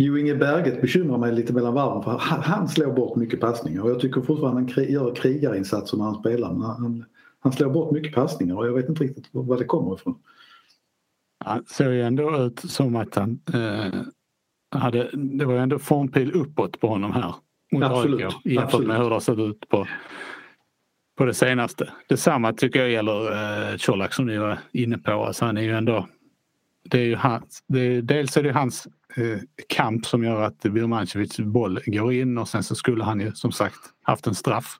[0.00, 3.82] Jo Inge Berget bekymrar mig lite mellan varven för han, han slår bort mycket passningar
[3.82, 6.52] och jag tycker fortfarande han kri, gör krigarinsatser när han spelar.
[6.52, 7.04] Men han,
[7.40, 10.18] han slår bort mycket passningar och jag vet inte riktigt var det kommer ifrån.
[11.44, 14.00] Han såg ju ändå ut som att han eh,
[14.80, 17.34] hade, det var ändå formpil uppåt på honom här.
[17.72, 18.20] Mot Absolut.
[18.20, 18.88] AIK, jämfört Absolut.
[18.88, 19.86] med hur det har sett ut på,
[21.18, 21.88] på det senaste.
[22.08, 23.32] Detsamma tycker jag gäller
[23.72, 25.12] eh, Colak som ni var inne på.
[25.12, 26.08] Alltså han är ju ändå
[26.84, 29.38] det är ju hans, det är, dels är det hans eh,
[29.68, 33.52] kamp som gör att Birmancevics boll går in och sen så skulle han ju som
[33.52, 34.78] sagt haft en straff.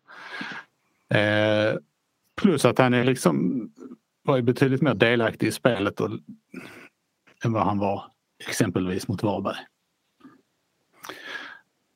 [1.14, 1.78] Eh,
[2.36, 3.68] plus att han är liksom
[4.22, 6.10] var betydligt mer delaktig i spelet och,
[7.44, 8.04] än vad han var
[8.48, 9.56] exempelvis mot Varberg.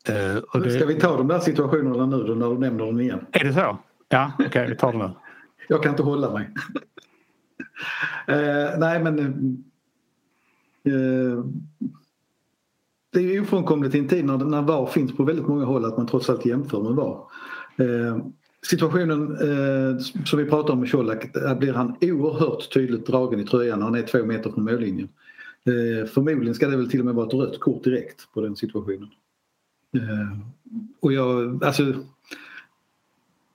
[0.09, 0.71] Eh, det...
[0.71, 3.27] Ska vi ta de där situationerna nu då när du nämner dem igen?
[3.33, 3.79] Är det så?
[4.09, 5.11] Ja, okej, okay, vi tar dem nu.
[5.69, 6.51] Jag kan inte hålla mig.
[8.27, 9.65] eh, nej men
[10.85, 11.45] eh,
[13.13, 15.97] det är ofrånkomligt i en tid när, när VAR finns på väldigt många håll att
[15.97, 17.19] man trots allt jämför med VAR.
[17.77, 18.27] Eh,
[18.67, 23.45] situationen eh, som vi pratar om med Colak, där blir han oerhört tydligt dragen i
[23.45, 25.09] tröjan när han är två meter från mållinjen.
[25.65, 28.57] Eh, förmodligen ska det väl till och med vara ett rött kort direkt på den
[28.57, 29.09] situationen.
[29.95, 30.39] Eh,
[31.01, 31.95] och jag, alltså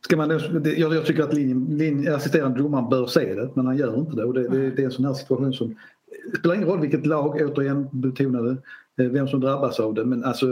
[0.01, 3.77] Ska man, jag, jag tycker att linjen, linjen, assisterande domaren bör se det men han
[3.77, 5.75] gör inte det och det, det, det är en sån här situation som
[6.31, 8.57] det spelar ingen roll vilket lag, återigen betonade,
[8.97, 10.49] eh, vem som drabbas av det men alltså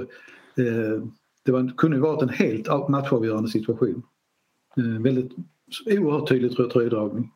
[0.55, 1.03] eh,
[1.43, 4.03] det var, kunde varit en helt matchavgörande situation.
[4.77, 5.31] Eh, väldigt
[5.85, 7.31] oerhört tydlig tröjdragning.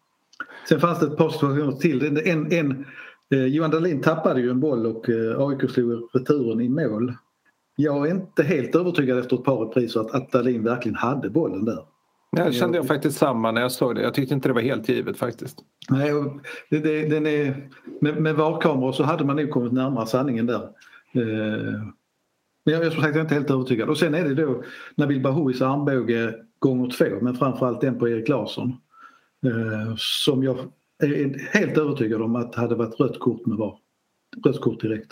[0.70, 2.18] Sen fanns det ett par situationer till.
[2.28, 2.86] En, en,
[3.30, 7.14] Johan Dahlin tappade ju en boll och AIK slog returen i mål.
[7.76, 11.66] Jag är inte helt övertygad efter ett par repriser att, att Dahlin verkligen hade bollen
[11.66, 11.84] där.
[12.32, 14.02] Ja, kände jag faktiskt samma när jag såg det.
[14.02, 15.60] Jag tyckte inte det var helt givet faktiskt.
[15.90, 16.12] Nej,
[16.70, 17.70] det, det, den är,
[18.02, 20.62] med, med VAR-kameror så hade man nog kommit närmare sanningen där.
[21.12, 21.84] Eh,
[22.64, 23.90] men jag, som sagt, jag är inte helt övertygad.
[23.90, 24.64] Och sen är det då
[24.96, 28.78] Nabil Bahouis armbåge gånger två men framförallt den på Erik Larsson.
[29.46, 30.58] Eh, som jag
[31.04, 33.78] är helt övertygad om att hade varit rött kort med VAR.
[34.46, 35.12] Rött kort direkt.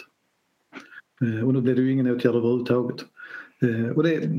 [1.21, 3.05] Eh, och då blev det ju ingen åtgärd överhuvudtaget.
[3.95, 4.29] Och det,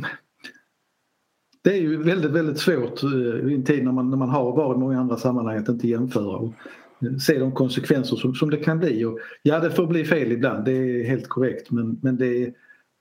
[1.68, 4.56] det är ju väldigt, väldigt svårt eh, i en tid när man, när man har
[4.56, 6.54] varit i många andra sammanhang att inte jämföra och
[7.02, 9.04] eh, se de konsekvenser som, som det kan bli.
[9.04, 12.54] Och, ja, det får bli fel ibland, det är helt korrekt men, men det, är,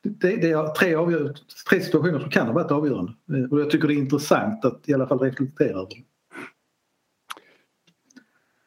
[0.04, 1.36] det, det är tre, avgör,
[1.70, 3.14] tre situationer som kan ha varit avgörande.
[3.34, 5.88] Eh, och jag tycker det är intressant att i alla fall reflektera över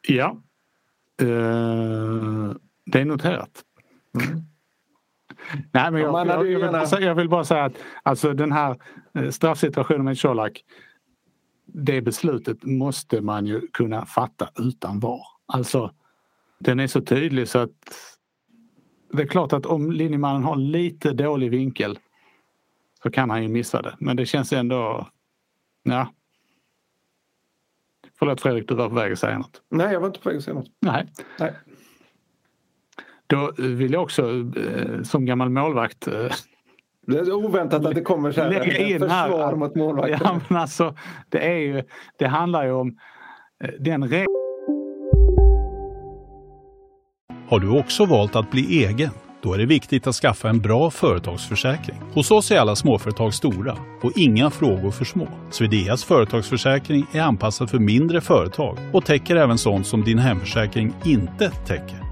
[0.09, 0.43] Ja.
[1.23, 3.65] Uh, det är noterat.
[4.21, 4.50] Mm.
[5.73, 8.77] Nej, men jag, jag, jag, vill bara, jag, vill bara säga att alltså den här
[9.15, 10.65] eh, straffsituationen med Colak
[11.75, 15.23] det beslutet måste man ju kunna fatta utan VAR.
[15.47, 15.95] Alltså,
[16.59, 17.71] den är så tydlig så att
[19.13, 21.99] det är klart att om linjemannen har lite dålig vinkel
[23.03, 23.97] så kan han ju missa det.
[24.01, 25.09] Men det känns ändå...
[25.83, 26.13] Ja.
[28.19, 29.63] Förlåt Fredrik, du var på väg att säga något.
[29.69, 30.71] Nej, jag var inte på väg att säga något.
[30.81, 31.07] Nej.
[31.39, 31.53] Nej.
[33.31, 34.23] Då vill jag också
[34.57, 36.15] eh, som gammal målvakt eh,
[37.07, 39.55] det är oväntat att det kommer så här lägga in försvar här.
[39.55, 40.19] mot målvakten.
[40.23, 40.95] Ja, men alltså,
[41.29, 41.83] det, är ju,
[42.19, 42.99] det handlar ju om
[43.65, 44.27] eh, den regeln.
[47.49, 49.11] Har du också valt att bli egen?
[49.43, 51.97] Då är det viktigt att skaffa en bra företagsförsäkring.
[52.15, 55.29] Hos oss är alla småföretag stora och inga frågor för små.
[55.51, 61.51] Swedeas företagsförsäkring är anpassad för mindre företag och täcker även sånt som din hemförsäkring inte
[61.51, 62.10] täcker.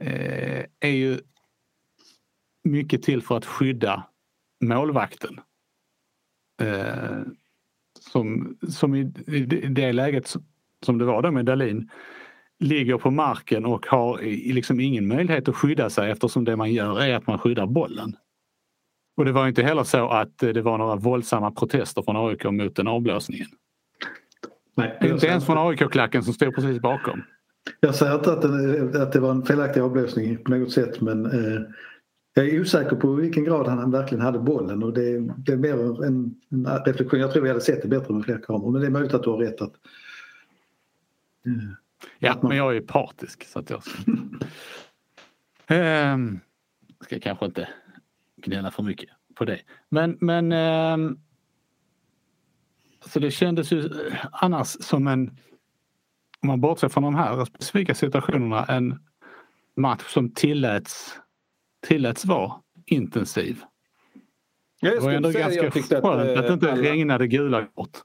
[0.00, 1.18] eh, är ju
[2.64, 4.06] mycket till för att skydda
[4.60, 5.40] målvakten.
[6.60, 7.20] Eh,
[8.00, 10.36] som, som i, i det läget
[10.84, 11.90] som det var då med Dalin
[12.58, 14.18] ligger på marken och har
[14.52, 18.16] liksom ingen möjlighet att skydda sig eftersom det man gör är att man skyddar bollen.
[19.16, 22.76] Och det var inte heller så att det var några våldsamma protester från AIK mot
[22.76, 23.48] den avblåsningen.
[24.76, 27.22] Nej, inte ens från AIK-klacken som stod precis bakom.
[27.80, 28.42] Jag säger inte att
[28.92, 31.62] det, att det var en felaktig avblåsning på något sätt men eh,
[32.34, 36.04] jag är osäker på vilken grad han verkligen hade bollen och det, det är mer
[36.04, 37.20] en, en, reflektion.
[37.20, 39.22] Jag tror vi hade sett det bättre med fler kameror men det är möjligt att
[39.22, 39.60] du har rätt.
[39.60, 39.72] Att,
[41.46, 41.72] uh,
[42.18, 42.48] ja, att man...
[42.48, 44.12] men jag är partisk så att jag ska,
[46.12, 46.40] um,
[47.00, 47.68] ska kanske inte
[48.36, 49.60] gnälla för mycket på det.
[49.88, 51.20] Men, men um,
[53.06, 53.90] så det kändes ju
[54.32, 55.36] annars som en,
[56.44, 58.98] om man bortser från de här specifika situationerna, en
[59.76, 61.18] match som tilläts
[61.86, 62.52] tilläts vara
[62.86, 63.62] intensiv.
[64.80, 67.98] det var ändå säga, ganska skönt att, att det inte alla, regnade gula kort.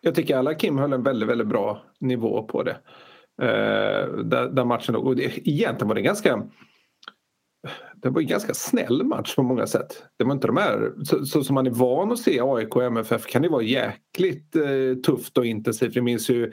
[0.00, 2.76] Jag tycker alla Kim höll en väldigt, väldigt bra nivå på det.
[3.42, 6.42] Uh, där, där, matchen, och det, egentligen var det ganska
[8.02, 10.02] det var en ganska snäll match på många sätt.
[10.16, 12.84] Det var inte de här, så, så som man är van att se AIK och
[12.84, 15.96] MFF kan det vara jäkligt eh, tufft och intensivt.
[15.96, 16.52] Vi minns ju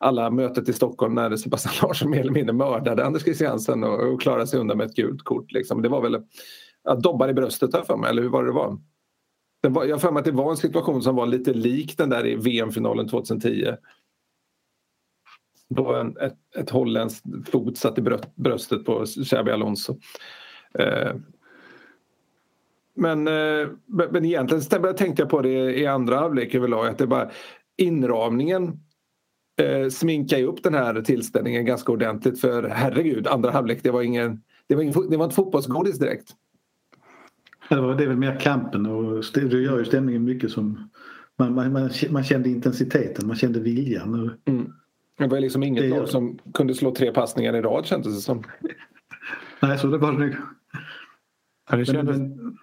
[0.00, 4.20] alla mötet i Stockholm när Sebastian Larsson mer eller mindre mördade Anders Christiansen och, och
[4.20, 5.52] klarade sig undan med ett gult kort.
[5.52, 5.82] Liksom.
[5.82, 6.14] Det var väl
[6.84, 8.78] att dobbar i bröstet här för mig, eller hur var det det var?
[9.62, 11.98] Det var jag har för mig att det var en situation som var lite lik
[11.98, 13.74] den där i VM-finalen 2010
[15.68, 18.02] då en, ett, ett holländskt fot satt i
[18.36, 19.98] bröstet på Xabi Alonso.
[20.78, 21.14] Eh,
[22.94, 27.30] men, eh, men egentligen tänkte jag på det i andra halvlek överlag att det bara
[27.76, 28.80] inramningen
[29.60, 34.02] eh, sminkar ju upp den här tillställningen ganska ordentligt för herregud, andra halvlek det var
[34.02, 36.28] ingen, det var, ingen, det var inte fotbollsgodis direkt.
[37.68, 40.90] Det, var, det är väl mer kampen och det gör ju stämningen mycket som
[41.38, 44.38] man, man, man, man kände intensiteten, man kände viljan.
[44.44, 44.72] Mm.
[45.18, 48.42] Det var liksom inget lag som kunde slå tre passningar i rad kändes det som.
[49.62, 50.36] Nej, så det var det nog.
[51.70, 52.18] Ja, det kändes...
[52.18, 52.58] men,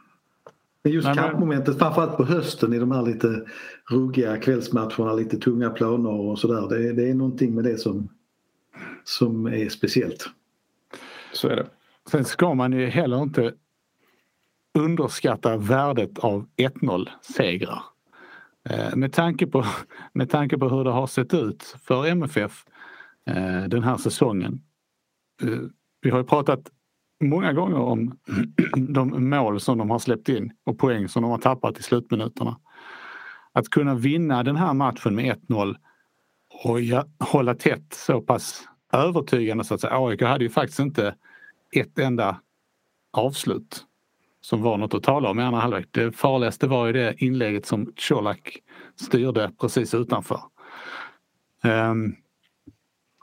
[0.84, 3.46] men just Nej, kampmomentet framförallt på hösten i de här lite
[3.90, 6.70] ruggiga kvällsmatcherna, lite tunga planer och sådär.
[6.70, 8.10] Det, det är någonting med det som,
[9.04, 10.30] som är speciellt.
[11.34, 11.68] Så är det.
[12.12, 13.54] Sen ska man ju heller inte
[14.74, 17.84] underskatta värdet av 1-0 segrar.
[18.70, 19.66] Eh, med tanke, på,
[20.14, 22.66] med tanke på hur det har sett ut för MFF
[23.26, 24.62] eh, den här säsongen.
[25.44, 25.60] Eh,
[26.02, 26.72] vi har ju pratat
[27.30, 28.18] många gånger om
[28.76, 32.60] de mål som de har släppt in och poäng som de har tappat i slutminuterna.
[33.54, 35.76] Att kunna vinna den här matchen med 1-0
[36.64, 36.80] och
[37.28, 40.06] hålla tätt så pass övertygande så att säga.
[40.08, 41.16] AIK hade ju faktiskt inte
[41.72, 42.40] ett enda
[43.12, 43.86] avslut
[44.42, 45.88] som var något att tala om i andra halvlek.
[45.92, 48.58] Det farligaste var ju det inlägget som Colak
[48.96, 50.40] styrde precis utanför.
[51.64, 52.16] Ehm,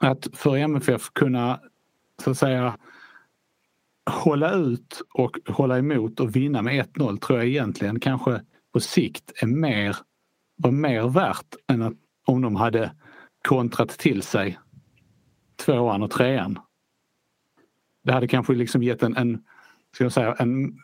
[0.01, 1.61] att för MFF kunna
[2.25, 2.77] så att säga
[4.11, 8.41] hålla ut och hålla emot och vinna med 1-0 tror jag egentligen kanske
[8.73, 9.97] på sikt är mer,
[10.57, 11.95] var mer värt än att
[12.27, 12.93] om de hade
[13.49, 14.59] kontrat till sig
[15.65, 16.59] tvåan och trean
[18.03, 19.43] det hade kanske liksom gett en, en,
[19.95, 20.79] ska jag säga, en,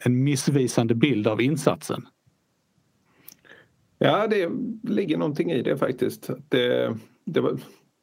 [0.00, 2.08] en missvisande bild av insatsen.
[3.98, 4.50] Ja, det
[4.82, 6.30] ligger någonting i det faktiskt.
[6.48, 7.58] Det, det, var,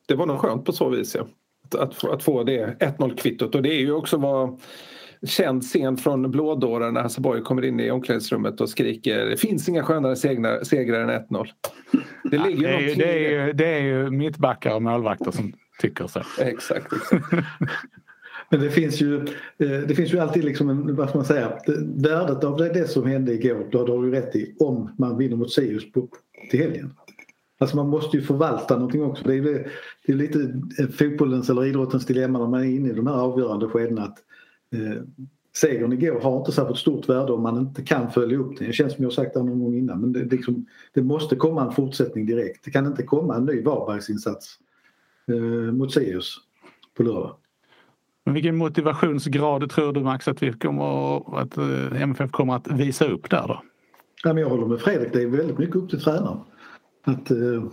[0.07, 1.15] det var nog skönt på så vis.
[1.15, 1.27] Ja.
[1.75, 4.59] Att, att, få, att få det 1-0 kvittot och det är ju också vad
[5.25, 9.69] känd scen från blådårar när Hasse Borg kommer in i omklädningsrummet och skriker det finns
[9.69, 11.47] inga skönare segrar, segrar än 1-0.
[12.23, 15.53] Det, ja, det, är ju, det, är ju, det är ju mittbackar och målvakter som
[15.79, 16.19] tycker så.
[16.39, 16.93] Exakt.
[16.93, 17.25] exakt.
[18.49, 19.15] Men det finns ju,
[19.57, 21.57] eh, det finns ju alltid liksom en, vad ska man säga,
[21.95, 25.51] värdet av det som hände igår, då har du rätt i, om man vinner mot
[25.51, 25.83] Sirius
[26.51, 26.93] till helgen.
[27.57, 29.23] Alltså man måste ju förvalta någonting också.
[29.27, 29.71] Det är,
[30.05, 30.61] det är lite
[30.97, 34.17] fotbollens eller idrottens dilemma när man är inne i de här avgörande skedena att
[34.73, 35.03] eh,
[35.55, 38.65] segern igår har inte särskilt stort värde om man inte kan följa upp det.
[38.65, 41.65] Det känns som jag sagt det någon gång innan men det, liksom, det måste komma
[41.65, 42.65] en fortsättning direkt.
[42.65, 44.57] Det kan inte komma en ny Varbergsinsats
[45.27, 46.37] eh, mot Sirius
[46.97, 47.35] på lördag.
[48.25, 53.05] Men vilken motivationsgrad tror du Max att, vi kommer, att eh, MFF kommer att visa
[53.05, 53.63] upp där då?
[54.23, 56.39] Ja, men jag håller med Fredrik, det är väldigt mycket upp till tränaren.
[57.03, 57.63] Att, eh,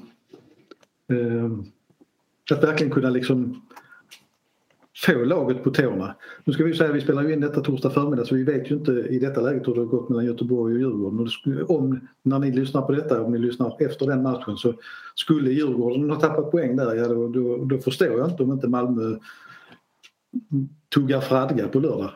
[1.17, 1.51] eh,
[2.53, 3.63] att verkligen kunna liksom
[5.07, 6.15] få laget på tårna.
[6.45, 8.71] Nu ska vi säga att vi spelar ju in detta torsdag förmiddag så vi vet
[8.71, 11.21] ju inte i detta läget hur det har gått mellan Göteborg och Djurgården.
[11.21, 14.75] Och om, när ni lyssnar på detta, om ni lyssnar efter den matchen så
[15.15, 18.69] skulle Djurgården ha tappat poäng där, ja då, då, då förstår jag inte om inte
[18.69, 19.17] Malmö
[20.95, 22.11] tuggar fradga på lördag.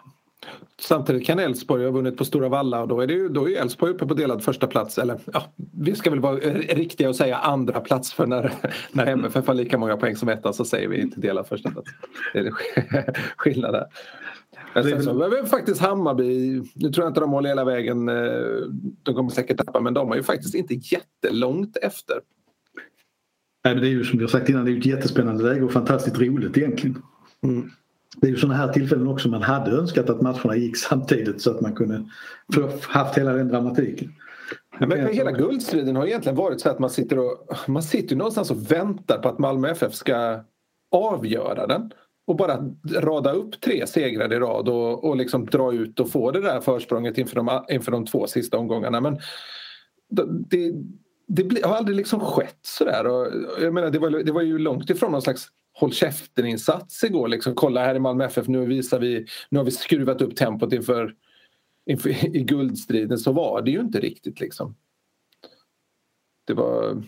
[0.80, 3.61] Samtidigt kan Elfsborg ha vunnit på Stora Valla och då är, det ju, då är
[3.61, 7.37] Elfsborg uppe på delad första plats eller ja, vi ska väl vara riktiga och säga
[7.37, 8.52] andra plats för när,
[8.92, 11.90] när MFF har lika många poäng som etta så säger vi inte delad första plats.
[12.33, 12.50] Det är
[13.37, 13.87] skillnad där.
[14.74, 18.14] Men sen så men faktiskt Hammarby, nu tror jag inte de håller hela vägen, eh,
[19.02, 22.20] de kommer säkert tappa men de har ju faktiskt inte jättelångt efter.
[23.64, 25.64] Nej, men det är ju som vi har sagt innan, det är ett jättespännande läge
[25.64, 27.02] och fantastiskt roligt egentligen.
[27.42, 27.70] Mm
[28.16, 31.50] det är ju sådana här tillfällen också man hade önskat att matcherna gick samtidigt så
[31.50, 32.05] att man kunde
[32.83, 34.12] haft hela den dramatiken.
[34.79, 38.72] Men hela guldstriden har egentligen varit så att man sitter, och, man sitter någonstans och
[38.72, 40.40] väntar på att Malmö FF ska
[40.90, 41.90] avgöra den
[42.27, 46.31] och bara rada upp tre segrar i rad och, och liksom dra ut och få
[46.31, 49.00] det där försprånget inför de, inför de två sista omgångarna.
[49.00, 49.18] Men
[50.48, 50.72] det,
[51.27, 53.07] det har aldrig liksom skett sådär.
[53.07, 53.29] Och
[53.61, 57.29] jag menar, det, var, det var ju långt ifrån någon slags håll käften-insats igår.
[57.29, 60.73] Liksom, kolla här i Malmö FF, nu, visar vi, nu har vi skruvat upp tempot
[60.73, 61.15] inför,
[61.87, 63.19] inför i guldstriden.
[63.19, 64.41] Så var det ju inte riktigt.
[64.41, 64.77] Liksom.
[66.47, 67.03] Det var,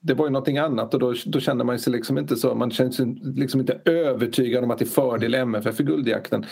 [0.00, 2.70] det var ju någonting annat och då, då kände man sig liksom inte så, man
[2.70, 6.46] kände sig liksom inte övertygad om att det är fördel MFF i guldjakten.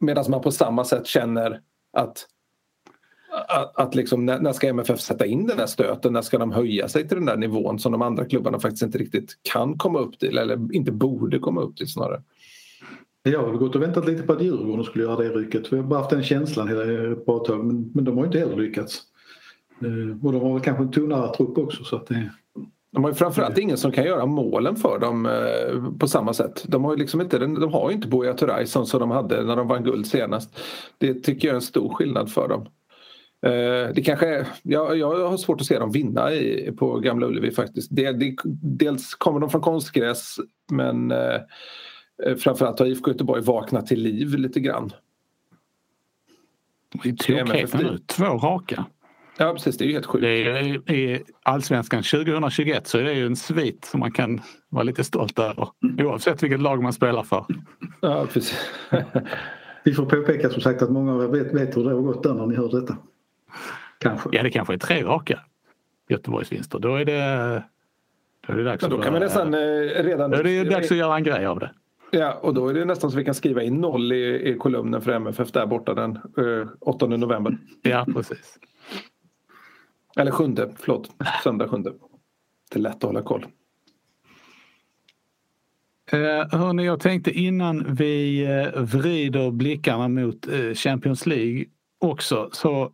[0.00, 1.60] Medan man på samma sätt känner
[1.92, 2.26] att
[3.48, 6.12] att, att liksom, när, när, ska MFF sätta in den här stöten?
[6.12, 8.98] När ska de höja sig till den där nivån som de andra klubbarna faktiskt inte
[8.98, 12.22] riktigt kan komma upp till eller inte borde komma upp till snarare?
[13.22, 15.72] Jag har gått och väntat lite på att Djurgården skulle göra det rycket.
[15.72, 18.38] Vi har bara haft den känslan hela ett bra tag men, men de har inte
[18.38, 19.02] heller lyckats.
[19.80, 22.30] Eh, och de har väl kanske en tunnare trupp också så att det
[22.92, 26.64] de har ju framförallt ingen som kan göra målen för dem eh, på samma sätt.
[26.68, 29.68] De har ju liksom inte, de har inte Buya Turay som de hade när de
[29.68, 30.58] vann guld senast.
[30.98, 32.66] Det tycker jag är en stor skillnad för dem.
[33.46, 37.50] Eh, det kanske, jag, jag har svårt att se dem vinna i, på Gamla Ullevi
[37.50, 37.90] faktiskt.
[38.62, 40.36] dels kommer de från konstgräs
[40.72, 41.40] men eh,
[42.38, 44.92] framförallt har IFK Göteborg vaknat till liv lite grann.
[47.02, 48.84] Det är tokigt nu, två raka.
[49.38, 50.22] Ja precis, det är ju helt sjukt.
[50.22, 54.82] Det är, I Allsvenskan 2021 så är det ju en svit som man kan vara
[54.82, 55.68] lite stolt över.
[55.98, 57.44] Oavsett vilket lag man spelar för.
[58.00, 58.70] Ja precis.
[59.84, 62.22] Vi får påpeka som sagt att många av er vet, vet hur det har gått
[62.22, 62.96] där när ni hör detta.
[63.98, 64.28] Kanske.
[64.32, 65.40] Ja, det kanske är tre raka
[66.08, 66.78] Göteborgsvinster.
[66.78, 67.62] Då är det,
[68.46, 69.60] då är det dags, Men då kan man nästan, eh,
[70.04, 70.30] redan...
[70.30, 71.70] då är det dags att göra en grej av det.
[72.10, 75.02] Ja, och då är det nästan så vi kan skriva in noll i, i kolumnen
[75.02, 77.58] för MFF där borta den eh, 8 november.
[77.82, 78.58] Ja, precis.
[80.16, 81.10] Eller sjunde, förlåt.
[81.44, 81.92] Söndag sjunde.
[82.70, 83.46] Det är lätt att hålla koll.
[86.12, 91.64] Eh, hörni, jag tänkte innan vi eh, vrider blickarna mot eh, Champions League
[91.98, 92.92] också så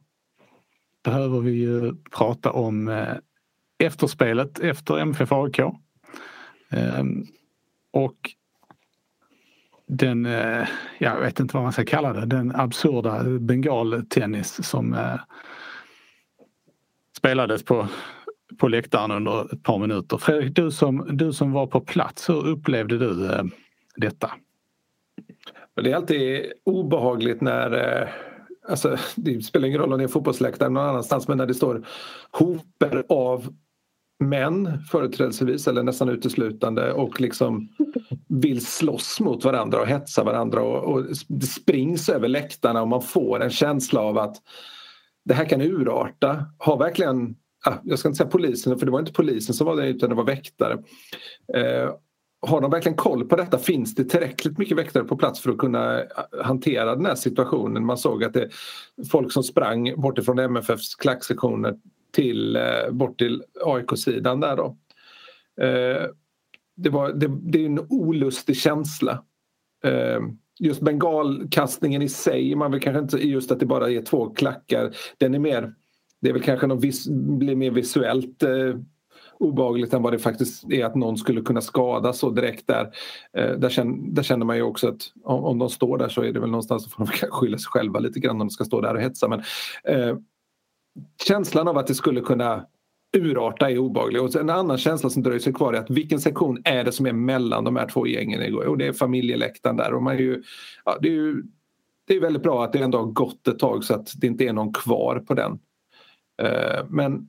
[1.05, 3.15] behöver vi ju prata om eh,
[3.79, 5.59] efterspelet efter MFF AIK.
[6.71, 7.27] Ehm,
[7.91, 8.31] och
[9.87, 15.21] den, eh, jag vet inte vad man ska kalla det, den absurda bengaltennis som eh,
[17.17, 17.89] spelades på,
[18.59, 20.19] på läktaren under ett par minuter.
[20.19, 23.45] Fredrik, du som, du som var på plats, hur upplevde du eh,
[23.97, 24.31] detta?
[25.83, 28.09] Det är alltid obehagligt när eh,
[28.69, 31.87] Alltså, det spelar ingen roll om det är fotbollsläktaren någon annanstans men när det står
[32.31, 33.55] hoper av
[34.25, 37.69] män företrädesvis eller nästan uteslutande och liksom
[38.29, 43.03] vill slåss mot varandra och hetsa varandra och, och det springs över läktarna och man
[43.03, 44.37] får en känsla av att
[45.25, 46.45] det här kan urarta.
[46.59, 47.35] Har verkligen,
[47.83, 50.15] jag ska inte säga polisen för det var inte polisen som var där utan det
[50.15, 50.79] var väktare.
[51.55, 51.91] Eh,
[52.47, 53.59] har de verkligen koll på detta?
[53.59, 56.07] Finns det tillräckligt mycket väktare på plats för att kunna eh,
[56.43, 57.87] hantera den här situationen?
[57.87, 58.49] Man såg att det
[59.11, 61.77] folk som sprang bortifrån MFFs klacksektioner
[62.13, 64.77] till, eh, bort till AIK-sidan där då.
[65.65, 66.07] Eh,
[66.77, 69.23] det, var, det, det är en olustig känsla.
[70.61, 74.97] Just bengalkastningen i sig, man vill kanske inte just att det bara är två klackar.
[75.19, 75.75] Den är mer,
[76.21, 78.43] det är väl kanske något vis, blir mer visuellt
[79.39, 82.91] obagligt obehagligt än vad det faktiskt är att någon skulle kunna skadas så direkt där.
[83.37, 86.23] Eh, där, känner, där, känner, man ju också att om, om, de står där så
[86.23, 88.65] är det väl någonstans så får de skylla sig själva lite grann om de ska
[88.65, 89.29] stå där och hetsa.
[89.29, 89.43] Men,
[89.85, 90.17] eh,
[91.27, 92.67] känslan av att det skulle kunna
[93.17, 94.23] urarta är obehaglig.
[94.23, 97.07] Och en annan känsla som dröjer sig kvar är att vilken sektion är det som
[97.07, 98.65] är mellan de här två gängen igår?
[98.65, 99.95] Och det är familjeläktaren där.
[99.95, 100.43] Och man är ju,
[100.85, 101.43] ja, det, är ju,
[102.07, 104.45] det är väldigt bra att det ändå har gått ett tag så att det inte
[104.45, 105.59] är någon kvar på den.
[106.43, 107.29] Eh, men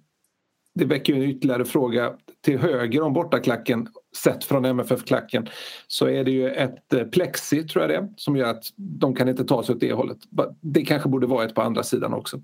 [0.75, 2.13] det väcker ju en ytterligare fråga.
[2.41, 5.47] Till höger om bortaklacken, sett från MFF-klacken,
[5.87, 9.15] så är det ju ett eh, plexi, tror jag det är, som gör att de
[9.15, 10.17] kan inte ta sig åt det hållet.
[10.61, 12.41] Det kanske borde vara ett på andra sidan också.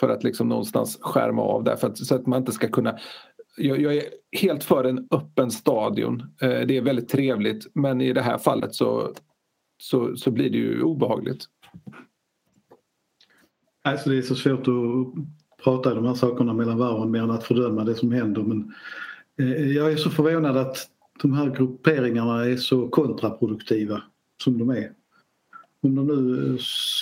[0.00, 2.98] För att liksom någonstans skärma av där, för att, så att man inte ska kunna
[3.56, 6.20] jag, jag, är helt för en öppen stadion.
[6.40, 9.12] Eh, det är väldigt trevligt men i det här fallet så,
[9.82, 11.44] så, så blir det ju obehagligt.
[13.82, 15.24] Alltså det är så svårt att
[15.64, 18.42] prata i de här sakerna mellan varven mer än att fördöma det som händer.
[18.42, 18.74] Men
[19.38, 20.76] eh, jag är så förvånad att
[21.22, 24.02] de här grupperingarna är så kontraproduktiva
[24.42, 24.92] som de är.
[25.82, 26.48] Om de nu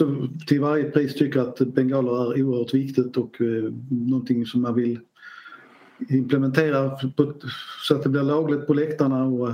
[0.01, 4.75] eh, till varje pris tycker att bengaler är oerhört viktigt och eh, någonting som man
[4.75, 5.01] vill
[6.09, 6.99] implementera
[7.89, 9.49] så att det blir lagligt på läktarna och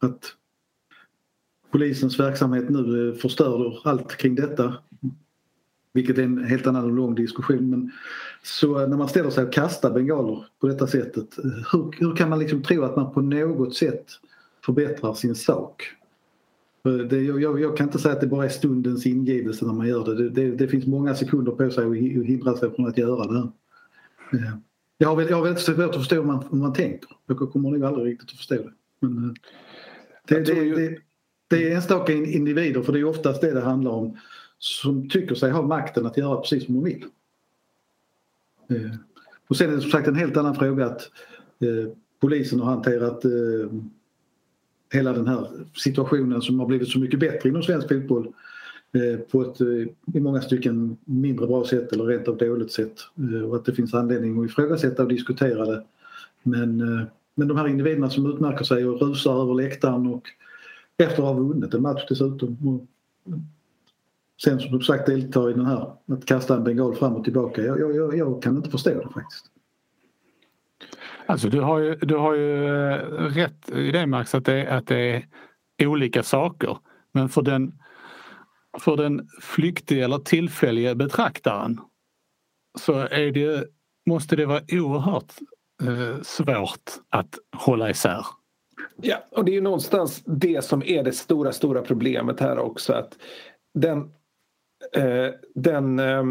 [0.00, 0.34] att
[1.70, 4.74] polisens verksamhet nu förstör allt kring detta
[5.92, 7.70] vilket är en helt annan och lång diskussion.
[7.70, 7.92] Men
[8.42, 11.28] så när man ställer sig och kastar bengaler på detta sättet,
[11.72, 14.06] hur, hur kan man liksom tro att man på något sätt
[14.64, 15.82] förbättrar sin sak?
[17.10, 20.04] Det, jag, jag, kan inte säga att det bara är stundens ingivelse när man gör
[20.04, 20.14] det.
[20.14, 23.48] Det, det, det finns många sekunder på sig att hindra sig från att göra det.
[24.32, 24.56] Eh,
[24.98, 27.10] jag har, jag har väldigt svårt att förstå hur man, hur man tänker.
[27.26, 28.72] Jag kommer nog aldrig riktigt att förstå det.
[29.00, 29.34] Men eh,
[30.28, 30.98] det, det, det,
[31.50, 34.16] det är enstaka individer för det är oftast det det handlar om
[34.62, 37.04] som tycker sig ha makten att göra precis som de vill.
[38.68, 38.96] Eh,
[39.48, 41.00] och sen är det som sagt en helt annan fråga att
[41.60, 43.30] eh, polisen har hanterat eh,
[44.92, 48.32] hela den här situationen som har blivit så mycket bättre inom svensk fotboll
[48.92, 52.94] eh, på ett eh, i många stycken mindre bra sätt eller rent av dåligt sätt
[53.16, 55.84] eh, och att det finns anledning att ifrågasätta och diskutera det.
[56.42, 56.76] Men,
[57.34, 60.28] men de här individerna som utmärker sig och rusar över läktaren och
[60.96, 62.86] efter att ha vunnit en match dessutom
[64.44, 67.62] sen som sagt delta i den här att kasta en bengal fram och tillbaka.
[67.62, 69.46] Jag, jag, jag kan inte förstå det faktiskt.
[71.26, 74.86] Alltså du har ju, du har ju eh, rätt i det Max att det, att
[74.86, 75.24] det
[75.76, 76.78] är olika saker.
[77.12, 77.72] Men för den,
[78.80, 81.80] för den flyktiga eller tillfälliga betraktaren
[82.78, 83.64] så är det,
[84.06, 85.32] måste det vara oerhört
[85.82, 88.26] eh, svårt att hålla isär.
[88.96, 92.92] Ja, och det är ju någonstans det som är det stora, stora problemet här också.
[92.92, 93.18] att
[93.74, 94.10] den
[94.94, 96.24] Eh, den eh,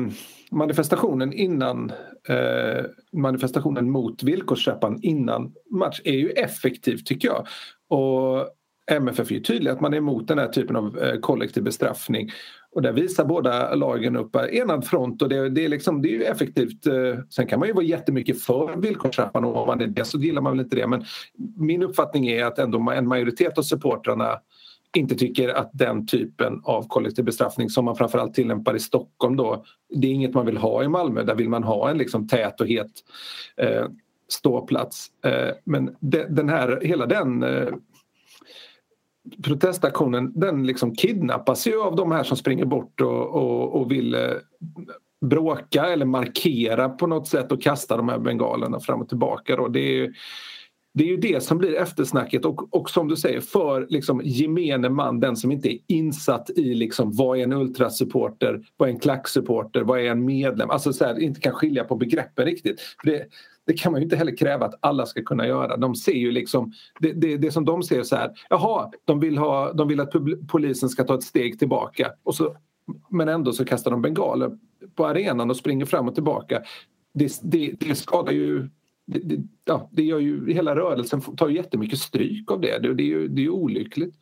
[0.52, 1.92] manifestationen innan
[2.28, 7.48] eh, manifestationen mot villkorsköparen innan match är ju effektiv tycker jag.
[7.90, 8.50] Och
[8.92, 12.30] MFF är ju tydliga att man är emot den här typen av eh, kollektiv bestraffning.
[12.72, 16.12] Och där visar båda lagen upp enad front och det, det, är, liksom, det är
[16.12, 16.88] ju effektivt.
[16.88, 17.20] Eh.
[17.30, 20.42] Sen kan man ju vara jättemycket för villkorstrappan och om man är det så gillar
[20.42, 20.88] man väl inte det.
[20.88, 21.06] Men
[21.58, 24.40] min uppfattning är att ändå en majoritet av supportrarna
[24.98, 29.64] inte tycker att den typen av kollektiv bestraffning som man framförallt tillämpar i Stockholm då,
[29.90, 31.24] det är inget man vill ha i Malmö.
[31.24, 32.92] Där vill man ha en liksom tät och het
[33.58, 33.86] eh,
[34.28, 35.08] ståplats.
[35.26, 37.70] Eh, men de, den här, hela den eh,
[39.44, 44.16] protestaktionen den liksom kidnappas ju av de här som springer bort och, och, och vill
[44.16, 44.32] eh,
[45.26, 49.56] bråka eller markera på något sätt och kasta de här bengalerna fram och tillbaka.
[49.56, 49.68] Då.
[49.68, 50.14] Det är,
[50.94, 54.90] det är ju det som blir eftersnacket och, och som du säger för liksom gemene
[54.90, 59.00] man, den som inte är insatt i liksom, vad är en ultrasupporter, vad är en
[59.00, 62.82] klacksupporter, vad är en medlem, alltså så här, inte kan skilja på begreppen riktigt.
[63.04, 63.28] Det,
[63.66, 65.78] det kan man ju inte heller kräva att alla ska kunna göra.
[65.78, 69.38] De ser ju liksom, det, det, det som de ser så här, jaha, de vill,
[69.38, 70.14] ha, de vill att
[70.48, 72.56] polisen ska ta ett steg tillbaka och så,
[73.10, 74.58] men ändå så kastar de bengaler
[74.96, 76.62] på arenan och springer fram och tillbaka.
[77.14, 78.70] Det, det, det skadar ju
[79.14, 82.80] det, det, ja, det gör ju, hela rörelsen tar ju jättemycket stryk av det.
[82.80, 84.16] Det, det är ju det är olyckligt.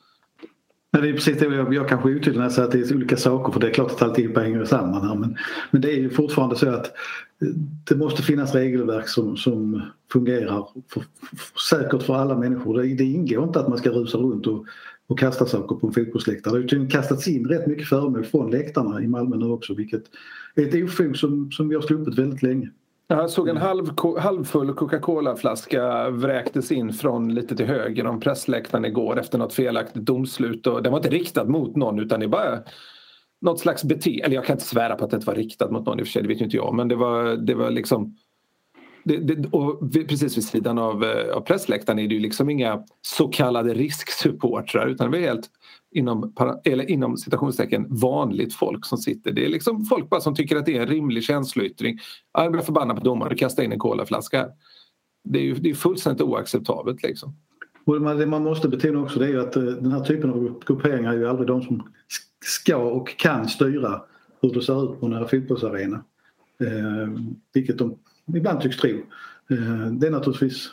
[0.92, 2.92] Nej, det är precis det jag, jag kanske är otydlig när jag säger att det
[2.92, 5.38] är olika saker för det är klart att alltihopa hänger samman här men,
[5.72, 7.48] men det är ju fortfarande så att eh,
[7.90, 9.82] det måste finnas regelverk som, som
[10.12, 11.04] fungerar för,
[11.38, 12.82] för, säkert för alla människor.
[12.82, 14.66] Det, det ingår inte att man ska rusa runt och,
[15.08, 16.60] och kasta saker på en fotbollsläktare.
[16.62, 20.04] Det har kastats in rätt mycket föremål från läktarna i Malmö nu också vilket
[20.56, 22.70] är ett ofog som, som vi har sluppit väldigt länge.
[23.12, 29.20] Jag såg en halv, halvfull Coca-Cola-flaska vräktes in från lite till höger om pressläktaren igår
[29.20, 30.68] efter något felaktigt domslut.
[30.68, 32.64] Och den var inte riktad mot någon utan det var
[33.42, 34.26] något slags beteende.
[34.26, 36.08] Eller jag kan inte svära på att det inte var riktat mot någon i och
[36.08, 36.74] för sig, det vet inte jag.
[36.74, 38.16] Men det var, det var liksom
[39.04, 42.84] det, det, och precis vid sidan av, eh, av pressläktaren är det ju liksom inga
[43.02, 45.50] så kallade risksupportrar utan det är helt
[45.92, 46.34] inom,
[46.64, 49.32] eller inom citationstecken vanligt folk som sitter.
[49.32, 52.00] Det är liksom folk bara som tycker att det är en rimlig känsloyttring.
[52.34, 54.48] Jag blir förbannad på domaren och kastar in en colaflaska.
[55.24, 57.36] Det är ju det är fullständigt oacceptabelt liksom.
[57.86, 60.64] Och det man måste betona också det är ju att eh, den här typen av
[60.66, 61.84] grupperingar är ju aldrig de som
[62.46, 64.02] ska och kan styra
[64.42, 66.04] hur det ser ut på en fotbollsarena.
[66.60, 67.22] Eh,
[67.54, 67.98] vilket de
[68.36, 68.90] ibland tycks tro.
[69.50, 70.72] Eh, det är naturligtvis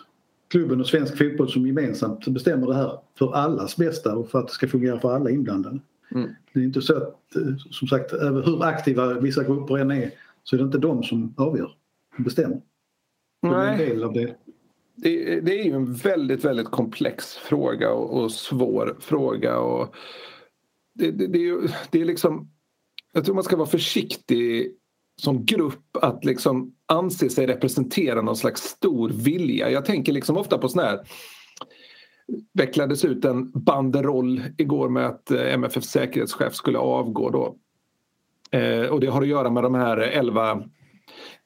[0.49, 4.47] klubben och svensk fotboll som gemensamt bestämmer det här för allas bästa och för att
[4.47, 5.81] det ska fungera för alla inblandade.
[6.15, 6.31] Mm.
[6.53, 10.11] Det är inte så att, eh, som sagt, hur aktiva vissa grupper än är
[10.43, 11.71] så är det inte de som avgör,
[12.19, 12.61] och bestämmer.
[13.43, 13.53] Nej.
[13.53, 14.37] Det är en del av det.
[14.95, 19.59] Det, det, är ju en väldigt, väldigt komplex fråga och, och svår fråga.
[19.59, 19.95] Och
[20.95, 22.51] det, det, det, är det är liksom...
[23.13, 24.73] Jag tror man ska vara försiktig
[25.23, 29.71] som grupp att liksom anse sig representera någon slags stor vilja.
[29.71, 31.01] Jag tänker liksom ofta på sån här
[32.55, 37.57] vecklades ut en banderoll igår med att eh, MFF säkerhetschef skulle avgå då.
[38.59, 40.63] Eh, och det har att göra med de här elva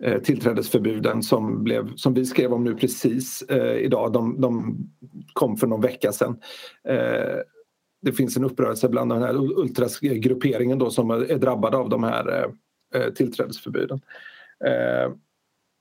[0.04, 4.12] eh, tillträdesförbuden som, blev, som vi skrev om nu precis eh, idag.
[4.12, 4.76] De, de,
[5.32, 6.40] kom för någon vecka sedan.
[6.88, 7.38] Eh,
[8.02, 12.42] det finns en upprörelse bland den här ultrasgrupperingen då som är drabbad av de här
[12.42, 12.50] eh,
[12.94, 14.00] Eh, tillträdesförbuden.
[14.64, 15.12] Eh,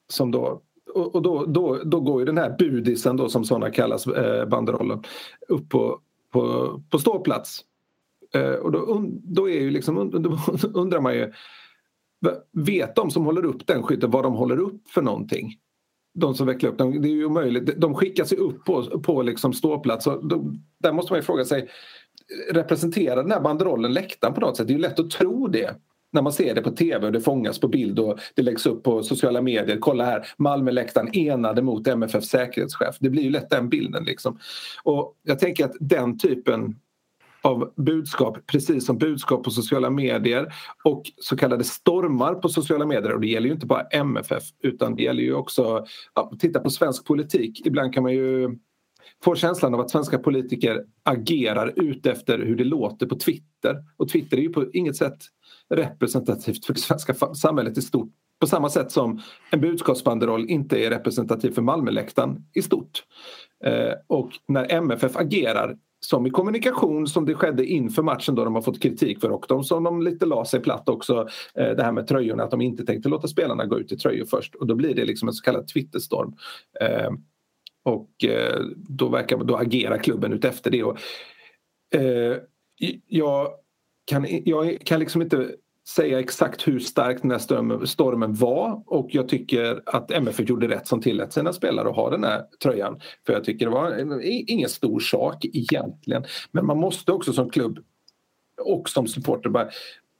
[0.07, 0.61] som då,
[0.93, 5.03] och då, då, då går ju den här budisen då som sådana kallas, eh, banderollen,
[5.47, 5.99] upp på,
[6.31, 7.61] på, på ståplats.
[8.33, 10.37] Eh, och då, då, är ju liksom, då
[10.79, 11.33] undrar man ju
[12.51, 15.57] Vet de som håller upp den skytten vad de håller upp för någonting?
[16.13, 17.81] De som vecklar upp den, det är ju omöjligt.
[17.81, 20.07] De skickas ju upp på, på liksom ståplats.
[20.07, 21.69] Och då, där måste man ju fråga sig,
[22.51, 24.67] representerar den här banderollen läktaren på något sätt?
[24.67, 25.75] Det är ju lätt att tro det
[26.11, 28.83] när man ser det på tv och det fångas på bild och det läggs upp
[28.83, 29.77] på sociala medier.
[29.79, 32.95] Kolla här, Malmöläktaren enade mot MFF säkerhetschef.
[32.99, 34.03] Det blir ju lätt den bilden.
[34.03, 34.39] Liksom.
[34.83, 36.75] Och jag tänker att den typen
[37.41, 40.53] av budskap, precis som budskap på sociala medier
[40.83, 43.13] och så kallade stormar på sociala medier.
[43.13, 45.85] Och det gäller ju inte bara MFF utan det gäller ju också,
[46.15, 47.65] ja, titta på svensk politik.
[47.65, 48.57] Ibland kan man ju
[49.23, 53.83] få känslan av att svenska politiker agerar utefter hur det låter på Twitter.
[53.97, 55.17] Och Twitter är ju på inget sätt
[55.69, 58.09] representativt för det svenska samhället i stort.
[58.39, 63.03] På samma sätt som en budskapsbanderoll inte är representativ för Malmöläktaren i stort.
[63.63, 68.55] Eh, och när MFF agerar som i kommunikation som det skedde inför matchen då de
[68.55, 71.83] har fått kritik för och de som de lite la sig platt också eh, det
[71.83, 74.67] här med tröjorna att de inte tänkte låta spelarna gå ut i tröjor först och
[74.67, 76.35] då blir det liksom en så kallad Twitterstorm.
[76.81, 77.11] Eh,
[77.83, 80.83] och eh, då, verkar, då agerar klubben ut efter det.
[80.83, 80.97] Och,
[81.95, 82.37] eh,
[83.07, 83.47] jag
[84.09, 85.55] kan, jag kan liksom inte
[85.87, 90.67] säga exakt hur stark den här stormen, stormen var och jag tycker att MFF gjorde
[90.67, 92.99] rätt som tillät sina spelare att ha den här tröjan.
[93.25, 96.23] För jag tycker det var ingen stor sak egentligen.
[96.51, 97.79] Men man måste också som klubb
[98.61, 99.69] och som supporter bara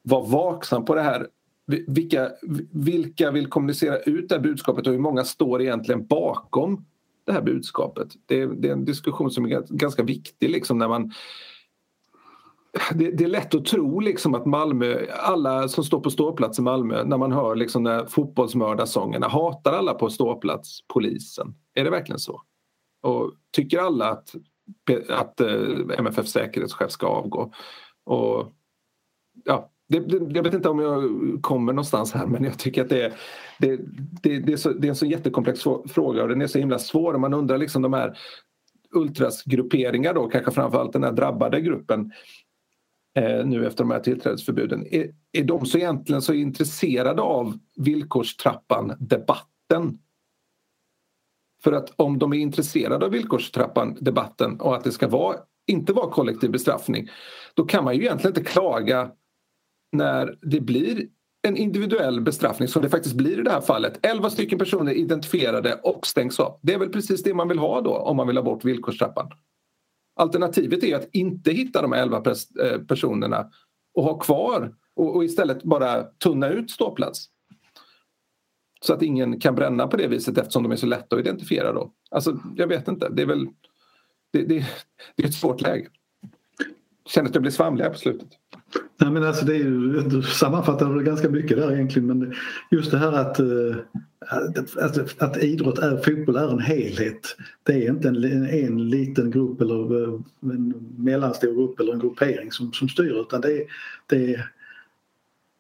[0.03, 1.27] vara vaksam på det här.
[1.87, 2.31] Vilka,
[2.71, 6.85] vilka vill kommunicera ut det här budskapet och hur många står egentligen bakom
[7.25, 8.07] det här budskapet?
[8.25, 11.11] Det är, det är en diskussion som är ganska viktig liksom när man
[12.93, 16.61] det, det, är lätt att tro liksom att Malmö, alla som står på ståplats i
[16.61, 21.55] Malmö när man hör liksom när fotbollsmördarsångerna, hatar alla på ståplats polisen?
[21.74, 22.41] Är det verkligen så?
[23.01, 24.36] Och tycker alla att,
[25.09, 27.51] att eh, MFF säkerhetschef ska avgå?
[28.05, 28.53] Och,
[29.45, 31.03] ja, det, det, jag vet inte om jag
[31.41, 33.13] kommer någonstans här men jag tycker att det är,
[33.59, 33.80] det,
[34.24, 36.80] det, det, är, så, det är en så jättekomplex fråga och den är så himla
[36.80, 37.17] svår.
[37.17, 38.17] Man undrar liksom de här
[38.91, 42.11] ultrasgrupperingar då, kanske framförallt den här drabbade gruppen
[43.18, 44.93] eh, nu efter de här tillträdesförbuden.
[44.93, 49.99] Är, är de så egentligen så intresserade av villkorstrappan-debatten?
[51.64, 55.38] För att om de är intresserade av villkorstrappan-debatten och att det ska vara,
[55.68, 57.10] inte vara kollektiv bestraffning
[57.53, 59.12] då kan man ju egentligen inte klaga
[59.91, 61.07] när det blir
[61.47, 63.99] en individuell bestraffning som det faktiskt blir i det här fallet.
[64.01, 66.60] 11 stycken personer identifierade och stängs av.
[66.62, 69.32] Det är väl precis det man vill ha då om man vill ha bort villkorstrappan.
[70.20, 72.24] Alternativet är att inte hitta de 11
[72.63, 73.49] eh, personerna
[73.93, 77.26] och ha kvar och, och istället bara tunna ut ståplats.
[78.82, 81.74] Så att ingen kan bränna på det viset eftersom de är så lätta att identifiera
[81.74, 81.91] då.
[82.11, 83.47] Alltså, jag vet inte, det är väl
[84.34, 84.65] det, det,
[85.15, 85.88] det är ett svårt läge.
[87.05, 88.30] Känner att jag blir svamlig här på slutet.
[88.97, 92.34] Nej, men alltså det är ju, du sammanfattar väl ganska mycket där egentligen men
[92.72, 93.76] just det här eh,
[94.20, 97.36] att, att, att idrott är, fotboll är en helhet.
[97.63, 102.51] Det är inte en, en liten grupp eller eh, en mellanstor grupp eller en gruppering
[102.51, 103.63] som, som styr utan det är,
[104.07, 104.51] det, är,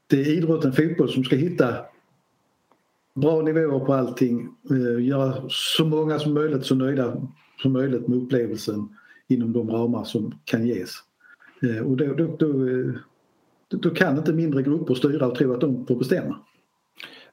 [0.07, 1.75] det är idrotten fotboll som ska hitta
[3.13, 7.27] bra nivåer på allting, eh, göra så många som möjligt så nöjda
[7.61, 8.95] som möjligt med upplevelsen
[9.27, 11.03] inom de ramar som kan ges.
[11.61, 12.93] Eh, och då, då, då, eh,
[13.69, 16.39] då kan inte mindre grupper styra och tro att de får bestämma.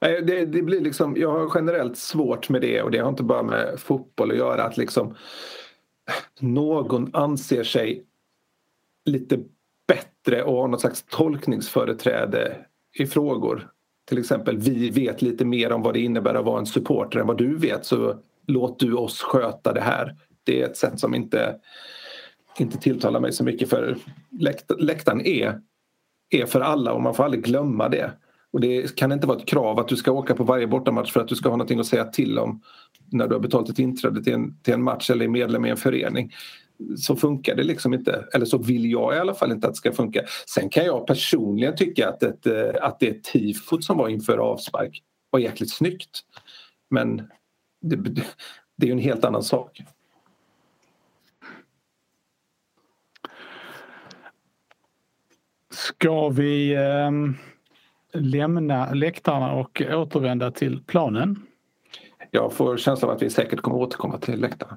[0.00, 3.42] Det, det, blir liksom, jag har generellt svårt med det och det har inte bara
[3.42, 4.62] med fotboll att göra.
[4.62, 5.14] Att liksom
[6.40, 8.04] någon anser sig
[9.04, 9.38] lite
[9.88, 12.56] bättre och har något slags tolkningsföreträde
[12.98, 13.70] i frågor.
[14.08, 17.26] Till exempel, vi vet lite mer om vad det innebär att vara en supporter än
[17.26, 20.16] vad du vet så låt du oss sköta det här.
[20.44, 21.56] Det är ett sätt som inte
[22.60, 23.96] inte tilltalar mig så mycket för
[24.30, 25.60] läkt läktaren är,
[26.30, 28.12] är för alla och man får aldrig glömma det.
[28.52, 31.20] Och det kan inte vara ett krav att du ska åka på varje bortamatch för
[31.20, 32.62] att du ska ha någonting att säga till om
[33.12, 35.70] när du har betalat ett inträde till en, till en match eller är medlem i
[35.70, 36.32] en förening.
[36.98, 39.78] Så funkar det liksom inte, eller så vill jag i alla fall inte att det
[39.78, 40.22] ska funka.
[40.54, 45.02] Sen kan jag personligen tycka att, ett, eh, att det tifot som var inför avspark
[45.30, 46.20] var jäkligt snyggt.
[46.90, 47.16] Men
[47.82, 47.96] det,
[48.76, 49.82] det är ju en helt annan sak.
[55.76, 57.10] Ska vi eh,
[58.20, 61.36] lämna läktarna och återvända till planen?
[62.30, 64.76] Jag får känslan av att vi säkert kommer återkomma till läktarna.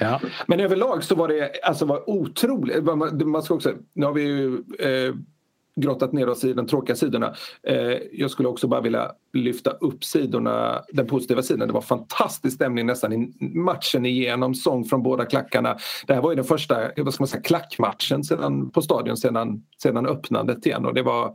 [0.00, 0.20] Ja.
[0.46, 2.84] Men överlag så var det alltså var otroligt.
[3.26, 5.14] Man ska också, nu har vi ju eh,
[5.80, 7.34] grottat ner oss i de tråkiga sidorna.
[7.62, 11.68] Eh, jag skulle också bara vilja lyfta upp sidorna, den positiva sidan.
[11.68, 15.76] Det var fantastisk stämning nästan i matchen igenom, sång från båda klackarna.
[16.06, 19.62] Det här var ju den första vad ska man säga, klackmatchen sedan, på stadion sedan,
[19.82, 21.26] sedan öppnandet igen och det var,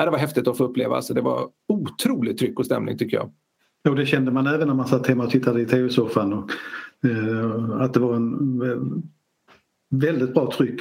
[0.00, 0.96] äh, det var häftigt att få uppleva.
[0.96, 3.30] Alltså, det var otroligt tryck och stämning tycker jag.
[3.88, 6.32] Jo, det kände man även när man satt hemma och tittade i tv-soffan.
[6.32, 8.62] Eh, att det var en
[9.90, 10.80] väldigt bra tryck.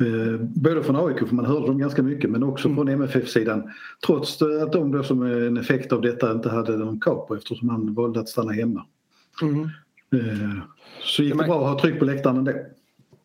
[0.00, 2.76] Eh, både från AIK, för man hörde dem ganska mycket, men också mm.
[2.76, 3.70] från MFF-sidan.
[4.06, 7.94] Trots att de då som en effekt av detta inte hade någon capo eftersom han
[7.94, 8.84] valde att stanna hemma.
[9.42, 9.62] Mm.
[10.12, 10.58] Eh,
[11.00, 12.52] så gick det bra att ha tryck på läktaren ändå.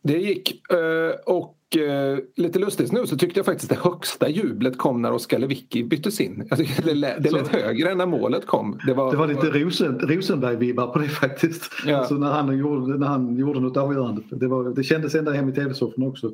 [0.02, 4.78] Det gick eh, och eh, lite lustigt nu så tyckte jag faktiskt det högsta jublet
[4.78, 6.48] kom när Oskar Lewicki byttes in.
[6.50, 8.78] Alltså, det lät, det lät högre än när målet kom.
[8.86, 11.72] Det var, det var lite Rosen, Rosenberg-vibbar på det faktiskt.
[11.86, 11.96] Ja.
[11.96, 14.22] Alltså när, han gjorde, när han gjorde något avgörande.
[14.30, 16.32] Det, var, det kändes ända hem i tv-soffan också.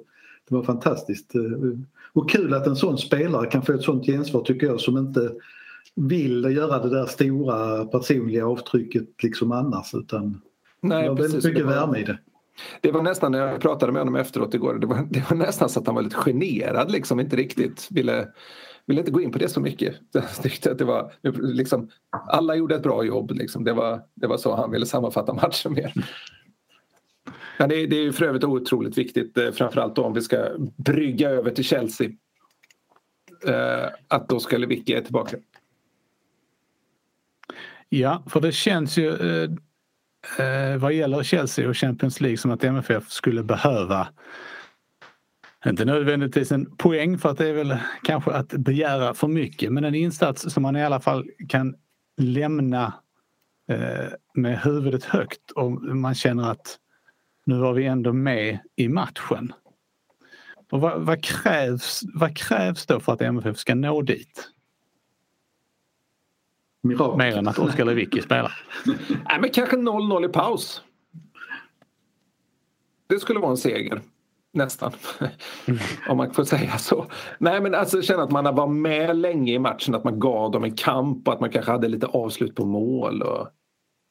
[0.50, 1.34] Det var fantastiskt.
[1.34, 1.42] Eh,
[2.12, 5.32] och kul att en sån spelare kan få ett sånt gensvar tycker jag som inte
[5.94, 10.40] vill göra det där stora personliga avtrycket liksom annars utan
[10.80, 12.18] Nej, det var väldigt mycket värme i det.
[12.80, 15.68] Det var nästan när jag pratade med honom efteråt igår, det var, det var nästan
[15.68, 18.28] så att han var lite generad liksom, inte riktigt ville,
[18.86, 19.94] ville inte gå in på det så mycket.
[20.12, 21.88] Jag tyckte att det var, liksom,
[22.28, 23.64] alla gjorde ett bra jobb, liksom.
[23.64, 25.92] det, var, det var så han ville sammanfatta matchen mer.
[27.60, 31.30] Ja, det, det är ju för övrigt otroligt viktigt, eh, framförallt om vi ska brygga
[31.30, 32.08] över till Chelsea.
[33.46, 35.36] Eh, att då ska Lewicki är tillbaka.
[37.88, 39.50] Ja, för det känns ju eh,
[40.46, 44.08] eh, vad gäller Chelsea och Champions League som att MFF skulle behöva
[45.66, 49.84] inte nödvändigtvis en poäng för att det är väl kanske att begära för mycket men
[49.84, 51.74] en insats som man i alla fall kan
[52.16, 52.92] lämna
[53.70, 56.78] eh, med huvudet högt och man känner att
[57.44, 59.52] nu var vi ändå med i matchen.
[60.70, 64.50] Och vad, vad, krävs, vad krävs då för att MFF ska nå dit?
[66.82, 67.18] Mirakel.
[67.18, 68.52] Mer än att Oskar Lewicki spelar.
[69.08, 70.82] Nej, men kanske 0-0 i paus.
[73.06, 74.00] Det skulle vara en seger.
[74.52, 74.92] Nästan.
[76.08, 77.06] Om man får säga så.
[77.38, 80.64] Nej men alltså känna att man var med länge i matchen, att man gav dem
[80.64, 83.22] en kamp och att man kanske hade lite avslut på mål.
[83.22, 83.48] Och,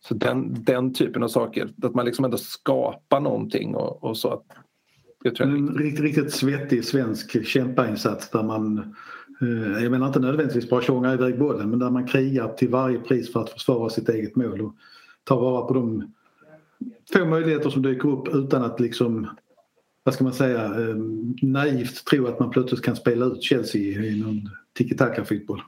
[0.07, 1.69] så den, den typen av saker.
[1.83, 4.43] Att man liksom ändå skapar någonting och, och så.
[5.23, 8.95] Tror jag en riktigt, riktigt svettig svensk kämpainsats där man
[9.41, 12.99] Eh, jag menar inte nödvändigtvis bara tjonga iväg bollen men där man krigar till varje
[12.99, 14.75] pris för att försvara sitt eget mål och
[15.23, 16.13] ta vara på de
[17.13, 19.29] få möjligheter som dyker upp utan att liksom
[20.03, 20.95] vad ska man säga eh,
[21.41, 25.61] naivt tro att man plötsligt kan spela ut Chelsea i någon tiki-taka fotboll.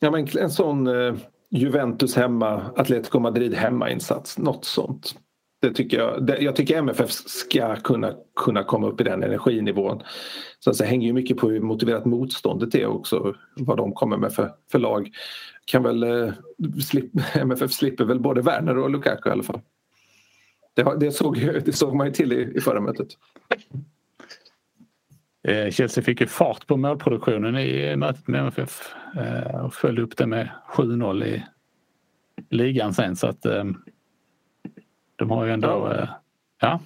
[0.00, 1.14] Ja, men en sån eh,
[1.50, 4.38] Juventus hemma, Atletico Madrid hemma-insats.
[4.38, 5.14] Något sånt.
[5.60, 10.02] Det tycker jag, det, jag tycker MFF ska kunna, kunna komma upp i den energinivån.
[10.58, 13.34] Så det hänger ju mycket på hur motiverat motståndet är också.
[13.56, 15.10] Vad de kommer med för, för lag.
[15.64, 16.32] Kan väl, eh,
[16.82, 19.60] slip, MFF slipper väl både Werner och Lukaku i alla fall.
[20.74, 23.08] Det, det, såg, det såg man ju till i, i förra mötet.
[25.48, 30.16] Eh, Chelsea fick ju fart på målproduktionen i mötet med MFF eh, och följde upp
[30.16, 31.44] det med 7-0 i
[32.50, 33.64] ligan sen så att eh,
[35.16, 36.06] de har ju ändå...
[36.60, 36.80] Ja.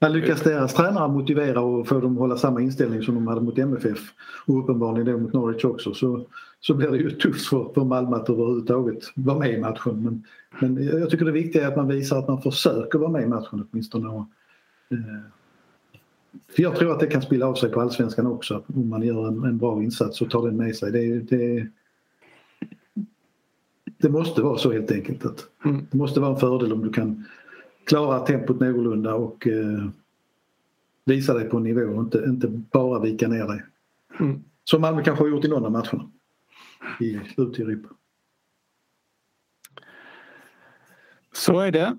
[0.00, 3.40] Men lyckas deras tränare motivera och få dem att hålla samma inställning som de hade
[3.40, 3.98] mot MFF
[4.46, 6.26] och uppenbarligen då mot Norwich också så,
[6.60, 10.02] så blir det ju tufft för, för Malmö att överhuvudtaget vara med i matchen.
[10.02, 10.24] Men,
[10.60, 13.26] men jag tycker det viktiga är att man visar att man försöker vara med i
[13.26, 14.08] matchen åtminstone.
[14.08, 14.26] Och,
[14.90, 15.41] eh,
[16.56, 19.44] jag tror att det kan spilla av sig på allsvenskan också om man gör en,
[19.44, 20.92] en bra insats och tar den med sig.
[20.92, 21.68] Det, det,
[23.84, 25.24] det måste vara så helt enkelt.
[25.24, 25.86] Att mm.
[25.90, 27.24] Det måste vara en fördel om du kan
[27.84, 29.88] klara tempot någorlunda och eh,
[31.04, 33.62] visa dig på en nivå och inte, inte bara vika ner dig.
[34.20, 34.42] Mm.
[34.64, 36.10] Som Malmö kanske har gjort i någon av matcherna
[37.00, 37.88] i, ut i Europa.
[41.32, 41.98] Så är det.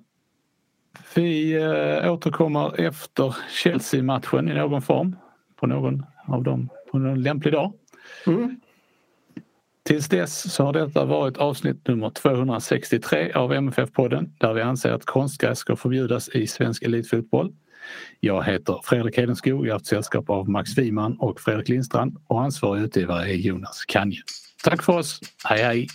[1.16, 5.16] Vi äh, återkommer efter Chelsea-matchen i någon form.
[5.56, 7.74] På någon av dem på någon lämplig dag.
[8.28, 8.60] Mm.
[9.84, 15.06] Tills dess så har detta varit avsnitt nummer 263 av MFF-podden där vi anser att
[15.06, 17.54] konstgräs ska förbjudas i svensk elitfotboll.
[18.20, 22.42] Jag heter Fredrik Hedenskog, jag har haft sällskap av Max Wiman och Fredrik Lindstrand och
[22.42, 24.22] ansvarig utgivare är Jonas Kanje.
[24.64, 25.88] Tack för oss, hej hej!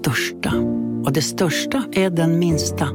[0.00, 0.52] Största.
[1.04, 2.88] Och det största är den minsta.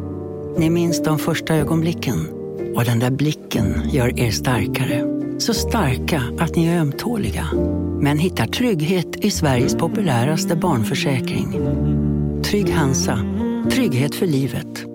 [0.58, 2.28] Ni minns de första ögonblicken.
[2.76, 5.04] Och den där blicken gör er starkare.
[5.38, 7.46] Så starka att ni är ömtåliga.
[8.02, 11.52] Men hittar trygghet i Sveriges populäraste barnförsäkring.
[12.44, 13.20] Trygg Hansa.
[13.72, 14.95] Trygghet för livet.